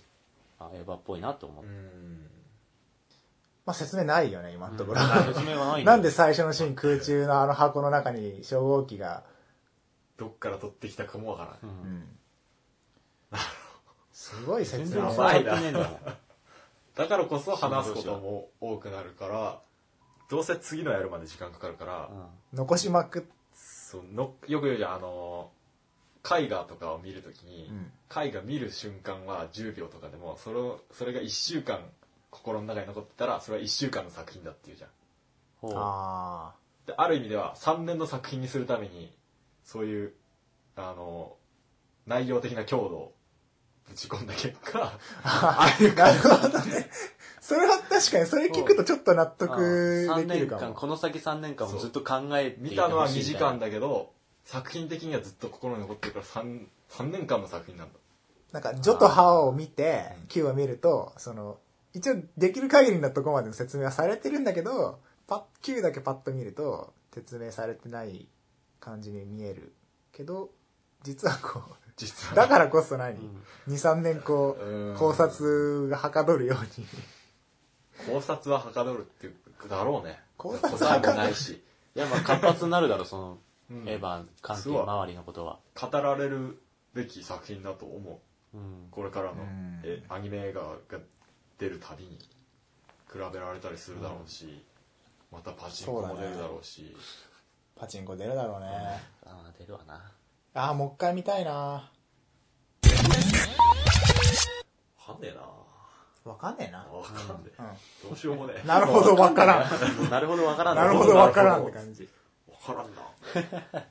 [0.59, 1.65] あエヴァっぽいなと思ー。
[1.65, 2.29] うう、ん。
[3.65, 5.01] まあ説明ないよね、今のところ。
[5.01, 9.23] 説明はない なんで最初のシーン空中のあの箱の中に初号機が、
[10.17, 11.59] どっから取ってきたかもわからない。
[11.63, 12.17] うんうん。
[14.13, 15.73] すごい説明な伝わってねえん
[16.95, 19.61] だからこそ話すことも多くなるから、
[20.29, 22.09] どうせ次のやるまで時間かかるから、
[22.53, 23.23] 残しまくっ
[23.57, 25.49] そうのよく言うじゃん、あの、
[26.29, 31.81] 絵画とかを見るときに、うん絵画見る瞬間は10秒とかでも、それをそれが1週間
[32.29, 34.89] 心の中に残ってたら、それは1週間の作品だっていうじゃん。
[35.75, 36.53] あ
[36.85, 39.13] で、ある意味では3年の作品にするために、
[39.65, 40.13] そういう、
[40.77, 41.35] あの、
[42.05, 43.13] 内容的な強度を
[43.87, 45.77] ぶち込んだ結果、あ。
[45.95, 46.89] なるほどね。
[47.41, 50.73] それは確かに、それ聞くとちょっと納得3できる年間かも。
[50.75, 54.13] この先3年間もずっと考えて見たのは2ほしい時間だけど、
[54.47, 57.99] 作品的にはずっと心に残ってるから 3, 3年間の作品なんだ。
[58.53, 61.57] なんか、ジョとハオを見て、Q を見ると、その、
[61.93, 68.29] 一応できる限りのとこまでの説明はされてるんだけど、パッ、Q だけパッと見ると、説明されてない
[68.79, 69.73] 感じに見える。
[70.13, 70.49] けど、
[71.03, 72.35] 実はこう、実は。
[72.35, 76.87] だからこそ何、うん2、3年こう考察がはかどるように。
[78.09, 79.35] 考察ははかどるっていう
[79.69, 80.19] だろうね。
[80.37, 81.61] 考察は答えもないし。
[81.95, 83.37] いやまあ活発になるだろその
[83.69, 83.89] うん。
[83.89, 85.59] エヴァ関係周りのことは。
[85.79, 86.61] 語られる
[86.93, 88.21] べき作品だと思
[88.53, 88.57] う。
[88.57, 88.87] うん。
[88.91, 89.43] これからの。
[89.43, 89.81] うん。
[89.83, 90.99] えアニメ映画が
[91.57, 92.17] 出るたびに
[93.11, 94.65] 比べられたりするだろうし、
[95.31, 96.95] またパチンコも出るだろうし、
[97.75, 98.67] パチンコ出るだろうね。
[99.25, 100.11] ああ出るわな。
[100.53, 101.91] ああ、もう一回見たいな。
[104.97, 105.41] はんねえな。
[106.31, 106.79] わかんねえな。
[106.79, 107.61] わかんねえ、
[108.05, 108.63] うどうしようもねえ。
[108.63, 108.67] ん。
[108.67, 109.69] なるほど、わからん。
[110.09, 110.75] なるほどわからん。
[110.75, 112.09] なるほど、わからんって感じ。
[112.73, 113.01] わからんな。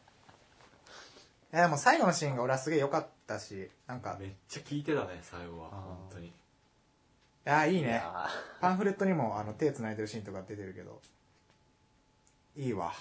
[1.53, 5.71] いやでも最後のシーンが俺はすげえ良かったし、なんか、めっちゃ聞いてたね、最後は。
[5.71, 6.29] 本当に。
[6.29, 6.33] い
[7.45, 8.03] や、いいね。
[8.61, 11.01] パンフレットにもあの手繋いでるシーンとか出てるけど、
[12.57, 12.93] いいわ。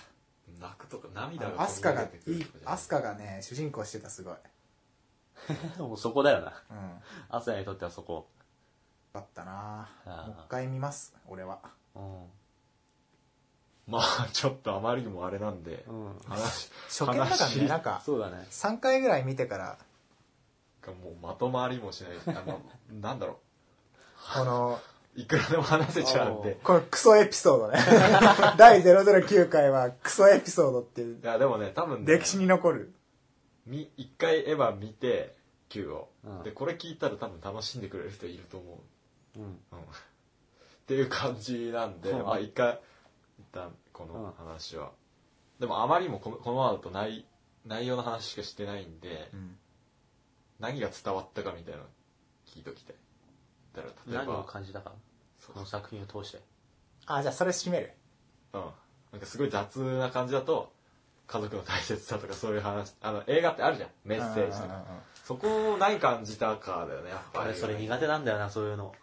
[0.60, 4.36] 泣くとか涙がアスカがいいアスカがね、主人公してたすごい。
[5.78, 6.64] ー もうそこだよな。
[6.70, 7.02] うん。
[7.30, 8.30] アスヤにとってはそこ。
[9.14, 11.62] だったなもう一回見ます、俺は。
[11.96, 12.30] うん。
[13.88, 16.16] まあ、ちょっとあまりにもあれなんで、うん。
[16.28, 18.48] 話、初見だからね、話なんか、そうだね。
[18.50, 19.78] 3回ぐらい見てから、
[20.82, 22.36] がもうまとまりもしない。
[22.36, 22.62] あの、
[23.02, 23.40] なんだろ
[24.34, 24.80] この、
[25.16, 25.20] う。
[25.20, 26.60] いくらでも話せちゃうんで。
[26.62, 27.80] このクソエピソードね。
[28.58, 32.94] 第009回はクソエピソードっていういや、でもね、多分ね、歴史に残る。
[33.66, 35.36] み一回エヴァ見て、
[35.70, 38.84] Q を、うんで、これ聞いたら多分楽しんでくれる人いると思
[39.38, 39.40] う。
[39.40, 39.46] うん。
[39.46, 39.52] うん。
[39.52, 39.60] っ
[40.86, 42.80] ていう感じなんで、まあ一回、一
[43.56, 44.92] 旦この話は。
[45.60, 47.26] でもあまりにもこのこのままだと内
[47.66, 49.58] 内容の話しかしてないんで、うん
[50.58, 51.86] 何が伝わったかみたいなの
[52.48, 52.96] 聞いときたい。
[53.74, 54.94] だから例え何をば、感じたか？
[55.38, 56.40] そうこの作品を通して。
[57.08, 57.92] あ、じゃあそれ締める。
[58.54, 58.62] うん。
[59.12, 60.72] なんかすごい雑な感じだと、
[61.28, 63.90] 家族の大切さとかそういう話、あの映画ってあるじゃん。
[64.06, 64.66] メッセージとか。
[64.66, 64.86] うんうんうん
[65.26, 67.50] そこを何感じたかだよね、やっぱり。
[67.50, 68.94] 俺それ苦手なんだよな、そういうの。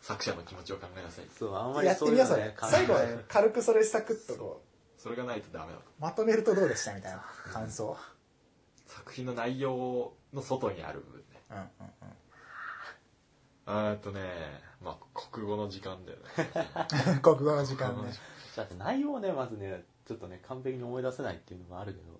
[0.00, 1.24] 作者の気持ちを考えなさい。
[1.38, 2.94] そう、あんまうんりやってみよう、そそういねれ。、最後、
[3.28, 4.62] 軽くそれサクッとこ
[4.96, 6.94] それがないとダメだまとめるとどうでした？
[6.94, 7.96] みたいな感想。
[8.86, 11.24] 作品の内容の外にある部分ね。
[11.50, 11.64] うんうん
[12.02, 13.92] うん。
[13.92, 14.20] あとね、
[14.82, 17.20] まあ、国語の時間だよね。
[17.22, 18.12] 国語の時間ね。
[18.56, 22.18] だって内容をね、まずね、ちょっとね、完璧に思い出せないっていうのがあるけど、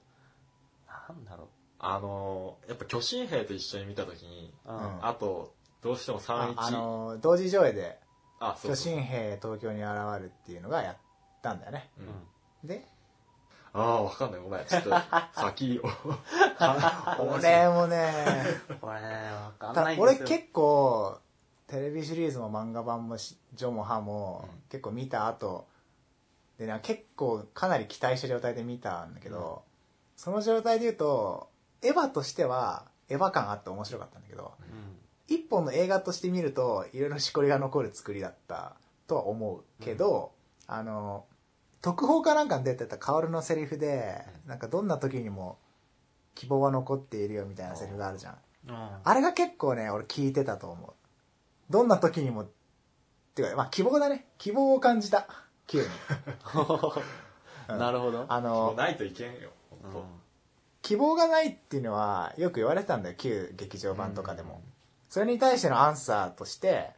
[1.08, 1.48] なんだろ
[1.80, 4.68] あのー、やっぱ巨神兵と一緒に見たときに、う。
[4.68, 7.98] うんあと、どうしてもあ31、あの、同時上映で、
[8.40, 10.96] あ、そう巨そう神兵東京に現るっていうのがやっ
[11.42, 11.90] たんだよね。
[12.64, 12.84] で、
[13.72, 14.40] ああ、わかんない。
[14.40, 14.64] ごめん。
[14.66, 14.90] ちょっと、
[15.34, 15.88] 先を。
[17.22, 18.12] 俺もね、
[18.80, 20.18] これね、わかんたないんですよ。
[20.18, 21.18] 俺結構、
[21.68, 25.68] テレビシリーズも漫画版もしジョもハもうん結構見た後、
[26.58, 29.64] でな結構かなり期待した状態で見たんだけど、
[30.16, 31.50] その状態で言うと、
[31.82, 34.97] エヴァとしては、エヴァ感あって面白かったんだけど、うん。
[35.28, 38.76] 一本の映画として見ると、いろいろしこりが残る作りだった
[39.06, 40.32] とは思うけど、
[40.66, 41.26] あの、
[41.82, 45.58] 特報かなんかに出てた薫のセリフで、なんかどんな時にも
[46.34, 48.38] 希望は残っているよみたいなセリフがあるじゃん。
[48.70, 50.92] ああれが結構ね、俺聞いてたと思う。
[51.70, 52.48] どんな時にも、っ
[53.34, 54.26] ていうか、まあ希望だね。
[54.38, 55.28] 希望を感じた。
[55.66, 55.84] 急に。
[57.68, 58.24] うんなるほど。
[58.28, 59.50] あの、ないといけんよ。
[59.84, 60.02] うん本
[60.80, 63.14] 希望がないっていうのはよく言われてたんだよ。
[63.18, 64.62] 旧劇場版とかでも。
[65.08, 66.90] それに対してのアンサーとして、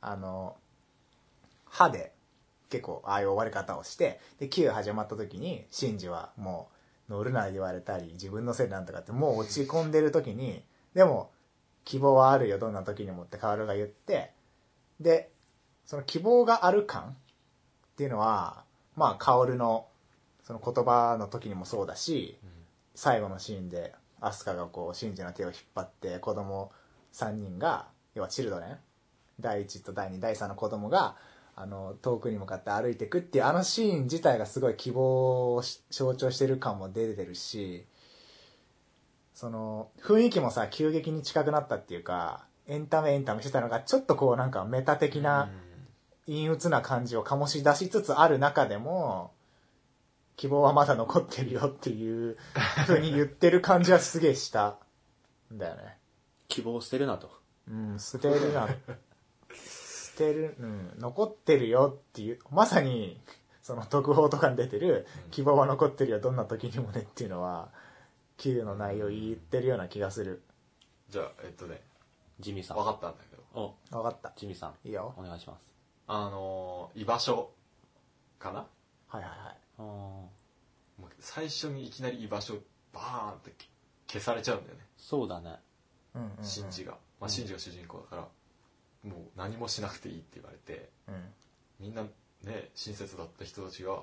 [0.00, 0.56] あの、
[1.64, 2.12] 歯で
[2.68, 6.70] 結構ああいう終わり方をして、で、9始まった時に、シンジはも
[7.08, 11.30] う乗るな言われたり、自分のせいなんとかってもう落ち込んでる時に、でも、
[11.84, 14.32] 希望はあるよ、どんな時にもってカールが言って、
[15.00, 15.30] で、
[15.84, 17.16] その希望がある感
[17.92, 18.64] っていうのは、
[18.96, 19.86] まあ、カオルの、
[20.44, 22.38] その言葉の時にもそうだし、
[22.94, 26.72] 最後のシーンで、アスカがこう、シンジの手を引っ張って、子供
[27.12, 28.78] 3人が、要はチルドレン
[29.40, 31.16] 第1と第2、第3の子供が、
[31.54, 37.86] あの、遠くに向かって歩いていくっていう、あのシーン自体がすごい希望をし象徴してる感も出てるし、
[39.34, 45.50] その、雰囲気もさ、急激に近くなったっていうか、エンタメエンタメしてたのが、ちょっとこうなんかメタ的な、
[46.26, 49.32] 陰鬱な感じを醸し出しつつある中でも、
[50.36, 52.36] 希望はまだ残ってるよっていう
[52.86, 54.78] 風に言ってる感じはすげえした
[55.52, 55.98] んだよね。
[56.52, 57.30] 希望を捨てるなと。
[57.66, 58.68] うん、捨てるな。
[59.54, 63.18] 捨てる、うん、残ってるよっていう、まさに、
[63.62, 67.70] その特報とかに出てる、希望は残ってるよ、どんな時にもねっていうのは、
[68.36, 70.42] Q の内容言ってるような気がする。
[71.08, 71.80] じゃあ、えっとね、
[72.38, 72.76] ジミーさん。
[72.76, 74.32] 分かったんだけど、お、わかった。
[74.36, 74.74] ジミーさん。
[74.86, 75.14] いいよ。
[75.16, 75.72] お願いします。
[76.06, 77.50] あのー、居場所
[78.38, 78.66] かな？
[79.08, 79.56] はいはいはい。
[79.78, 80.28] あーも
[81.00, 82.58] う最初にいきなり居場所
[82.92, 83.52] バーンって
[84.06, 85.56] 消されちゃうんだよね、そうだね。
[86.42, 86.96] シンジが。
[87.20, 88.22] まあ、シンジが主人公だから、
[89.10, 91.14] もう何もしなくていいって言われて、うん。
[91.80, 92.02] みんな
[92.44, 94.02] ね、親切だった人たちが、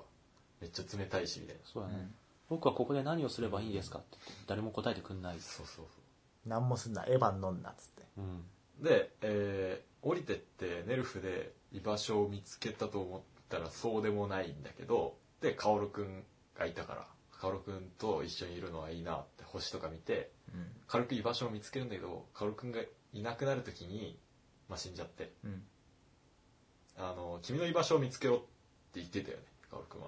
[0.62, 1.62] めっちゃ冷たいし、みたいな。
[1.66, 1.96] そうだね。
[1.96, 2.16] うん
[2.50, 5.40] 僕はここで何をすればいいですかって誰も答えてくんない。
[5.40, 6.00] そうそうそ
[6.48, 8.04] 何もすんな、エヴァン飲んな、つって。
[8.18, 8.44] うん。
[8.82, 8.84] う。
[8.84, 16.24] で、えー、降りてってネルフで居場所を見つけたと思ったらそうでもないんだけど、で、カオルくん
[16.58, 17.06] がいたから、
[17.40, 20.22] カオルくんと一緒にいるのはいいなって星とか見て、うん。
[20.88, 22.82] 軽く居場所を見つけるんだけど、カオルくんが
[23.14, 24.20] いなくなるときに、
[24.68, 25.64] まあ、死んじゃって、うん。
[26.98, 28.46] あの、君の居場所を見つけろって
[28.96, 30.08] 言ってたよね、カオルくんは。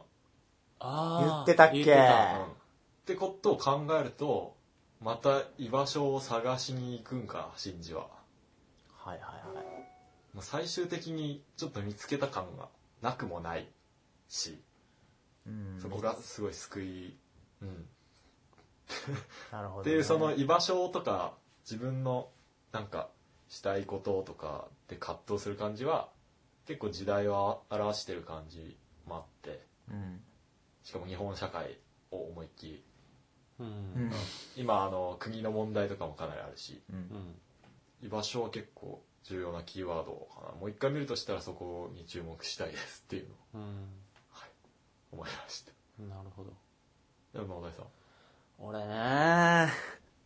[0.79, 1.25] あー。
[1.25, 1.83] 言ってたっけ？
[1.83, 2.51] 言ってうん。
[2.51, 2.55] っ
[3.05, 4.55] てことを考えると
[4.99, 8.07] また居場所を探しに行くんかシンジは。
[8.97, 9.65] はいはいはい。
[10.33, 12.69] まあ最終的にちょっと見つけた感が
[13.01, 13.67] なくもない
[14.29, 14.61] し。
[15.47, 15.79] うん。
[15.81, 17.17] そこがすごい救い、
[17.63, 17.87] うん、
[19.51, 19.81] なるほど、ね。
[19.81, 21.33] っていうその居場所とか
[21.63, 22.29] 自分の
[22.71, 23.09] なんか
[23.49, 26.09] したいこととかで葛藤する感じは
[26.65, 30.21] 結構時代を表してる感じもあってうん。
[30.83, 31.79] しかも日本社会
[32.11, 32.83] を思いっきり。
[33.59, 33.67] うん。
[33.67, 34.11] うん。
[34.55, 36.95] 今あの国の問題とかもかなりあるしうん。
[36.95, 37.35] うん
[38.03, 40.59] 居場所は結構重要なキーワードかな。
[40.59, 43.87] もう一回見るとしたらそこに注目したいですっていうのをうん。
[45.11, 45.71] 思いました。
[46.03, 46.51] なるほど。
[47.33, 47.85] でも野田さん
[48.63, 49.71] 俺ね。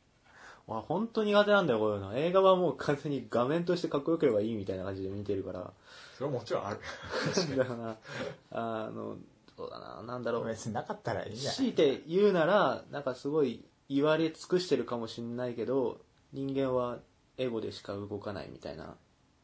[0.67, 2.17] 俺本当苦手なんだよこういうの。
[2.17, 5.71] 映画はもう完全に画面としてかっこよければいいみたいな感じで見てるから。
[6.17, 6.79] それはもちろんある。
[7.55, 7.97] だから
[8.51, 9.17] あの
[9.55, 10.45] そうだななんだろう。
[10.45, 16.01] 別になかったらいいんじゃない強いて言うならなんかすごい言われ尽くしてるかもしれないけど
[16.33, 16.99] 人間は
[17.37, 18.97] エゴでしか動かないみたいな。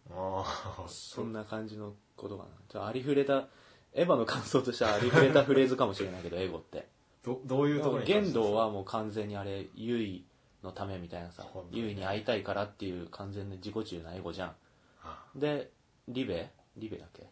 [0.09, 0.43] あ
[0.83, 2.49] あそんな感じのことかな。
[2.67, 3.47] ちょありふれた
[3.93, 6.87] エヴァの感想としてはありふれたフレーズかもしれないけどエゴって
[7.23, 10.25] どどういうところに玄道はもう完全にあれユイ
[10.63, 14.55] のためみたいなさ本当にユイに会いたいからっていう完全な自己中なエゴじゃん。
[15.03, 15.69] あで
[16.07, 16.49] リベ？
[16.77, 17.29] リベだっけ？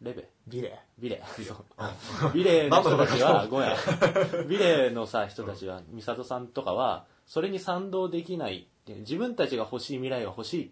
[0.00, 0.28] レベ？
[0.48, 0.80] ビレ。
[0.98, 1.22] ビレ。
[1.46, 2.32] そう。
[2.32, 3.76] ビレの人たちはごめん。
[4.48, 10.70] ビレのさ人たちは美里さんとかはそれに賛同できない自分たちが欲しい未来が欲しいっ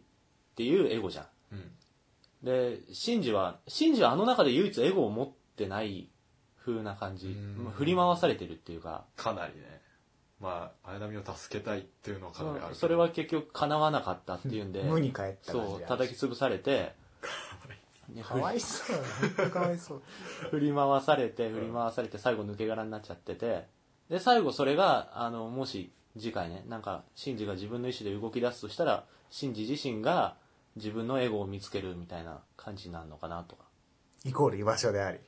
[0.57, 1.27] ていうエゴじゃん。
[1.53, 1.73] うん。
[2.43, 6.09] でシンジはシンジはあの中で唯一エゴを持ってない
[6.69, 7.29] 風な感じ。
[7.29, 7.65] うん。
[7.65, 9.05] まあ振り回されてるっていうか。
[9.17, 9.81] かなりね。
[10.41, 12.75] まあ綾波を助けたいっていうのはかなりあるけど。
[12.79, 14.83] それは結局叶わなかったっていうんで。
[14.83, 16.95] 無に帰った感じそうで叩き潰されて。
[18.09, 18.85] ね かわいそ
[19.47, 20.03] うかわいそう。
[20.51, 23.67] 振り回されて振り回されて最後抜け殻になっちゃってて。
[24.09, 30.37] で最後それがあのもし次回ねなんかシンジが自分の意思で動き出すとしたらシンジ自身が
[30.77, 33.65] 自分のエゴを見つけるみたいな感じになるのかなとか。
[34.25, 35.19] イコール居場所であり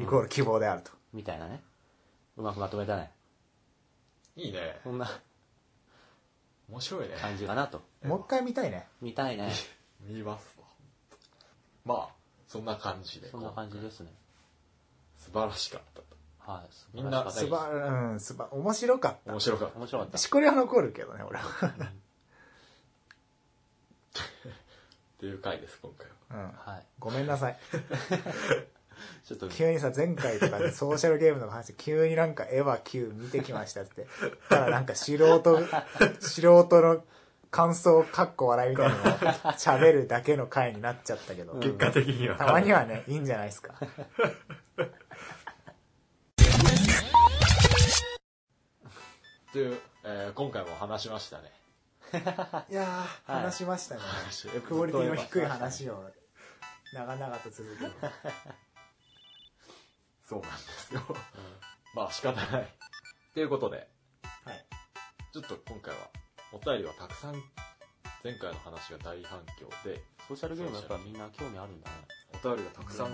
[0.00, 1.62] イコール希望であると、みたいなね。
[2.36, 3.10] うまくまとめたね。
[4.36, 4.80] いいね。
[4.82, 5.08] そんな。
[6.70, 7.16] 面白いね。
[7.20, 7.82] 感じかなと。
[8.02, 8.88] もう一回見たいね。
[9.00, 9.52] 見たいね。
[10.00, 10.66] 見ますわ。
[11.84, 12.14] まあ
[12.48, 13.30] そんな感じで。
[13.30, 14.12] そんな感じですね。
[15.16, 16.16] 素晴らしかったと。
[16.38, 19.32] はい素みんなす晴らしかったばうんすば面白かった。
[19.32, 19.78] 面白かった。
[19.78, 20.18] 面白かった。
[20.18, 21.44] しこりは残るけどね俺は。
[21.68, 21.72] っ
[25.20, 26.44] ていう回です今回は。
[26.44, 26.52] うん。
[26.52, 26.86] はい。
[26.98, 27.58] ごめんなさい
[29.24, 29.48] ちょっと。
[29.48, 34.06] 急にさ前回とかでソーシャルゲームの話で急になんかエヴァ Q 見てきましたって。
[34.48, 35.42] ただなんか素人
[36.20, 37.04] 素人の
[37.50, 39.04] 感想かっこ笑いみたいなのを
[39.58, 42.36] 喋るだけの回になっちゃったけど、結果的には。
[42.36, 43.74] たまにはねいいんじゃないですか。
[49.52, 51.52] という、えー今回も話しましたね。
[52.70, 54.00] いやー話しましたね、
[54.66, 56.04] クオリティの低い話を
[56.92, 57.92] 長々と続ける
[60.32, 61.02] そうなんですよ。
[61.94, 62.68] まあ仕方ない。
[63.34, 63.76] ということで。
[63.76, 64.66] はい。
[65.30, 66.08] ちょっと今回は
[66.52, 67.34] お便りはたくさん
[68.24, 71.96] 前回の話が大反響でソーシャルゲームやっぱみんな興味あるんだね。
[72.32, 73.12] お便りがたくさん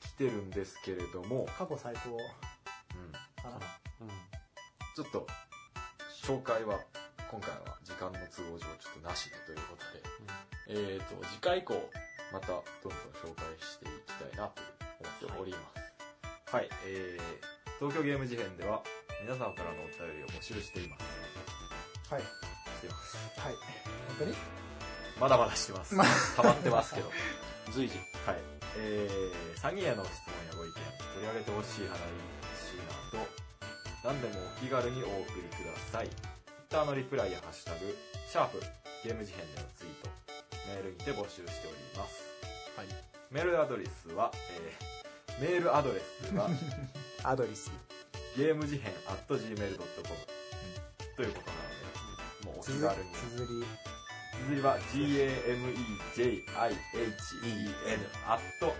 [0.00, 2.10] 来てるんですけれども、過去最高。
[2.10, 3.12] うん、
[3.42, 3.56] かな。
[4.02, 4.08] うん。
[4.94, 5.26] ちょっと
[6.22, 6.78] 紹介は
[7.30, 8.68] 今回は時間の都合上ちょ
[8.98, 9.76] っとなしでというこ
[10.68, 11.72] とで、えー、と次回以降
[12.34, 14.60] またどんどん紹介していきたいなと
[15.22, 15.89] 思っております
[16.50, 18.82] はい、えー、東京ゲーム事変では
[19.22, 22.12] 皆様からのお便りを募集しています。
[22.12, 22.22] はい。
[22.22, 22.26] し
[22.80, 23.16] ています。
[23.38, 23.54] はい。
[24.18, 24.34] 本当に？
[25.20, 25.94] まだまだしてます。
[25.94, 26.04] ま
[26.34, 27.12] 溜まってますけど。
[27.70, 27.98] 随時。
[28.26, 28.38] はい。
[28.78, 32.02] えー、詐欺への質問やご意見、取り上げてほしい話な
[33.14, 33.26] ど、
[34.02, 36.10] 何でもお気軽にお送りください。
[36.68, 37.96] Twitter のリプライやハッシュタグ、
[38.28, 38.60] シャープ、
[39.04, 40.10] ゲーム事変でのツイート、
[40.66, 42.26] メールにて募集しております。
[42.76, 42.88] はい。
[43.30, 44.99] メールアドレスは、えー、
[45.40, 46.50] メールアドレスは、
[47.24, 47.70] アドリス
[48.36, 49.80] ゲーム事変 at gmail.com
[51.16, 51.62] ということなの
[52.44, 53.10] で、もうお気軽に。
[53.12, 53.64] つづり
[54.40, 58.74] 綴りは gamejihen at gmail.com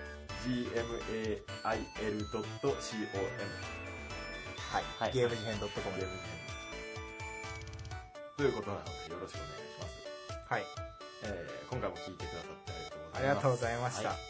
[4.70, 5.12] はい、はい。
[5.12, 6.06] ゲーム事変 .com で
[8.36, 10.64] ということなのでよろしくお願いします、はい。
[11.22, 12.72] えー今回も聞いてくださって
[13.14, 14.00] あありがとうございます。
[14.00, 14.29] りがとうございました、はい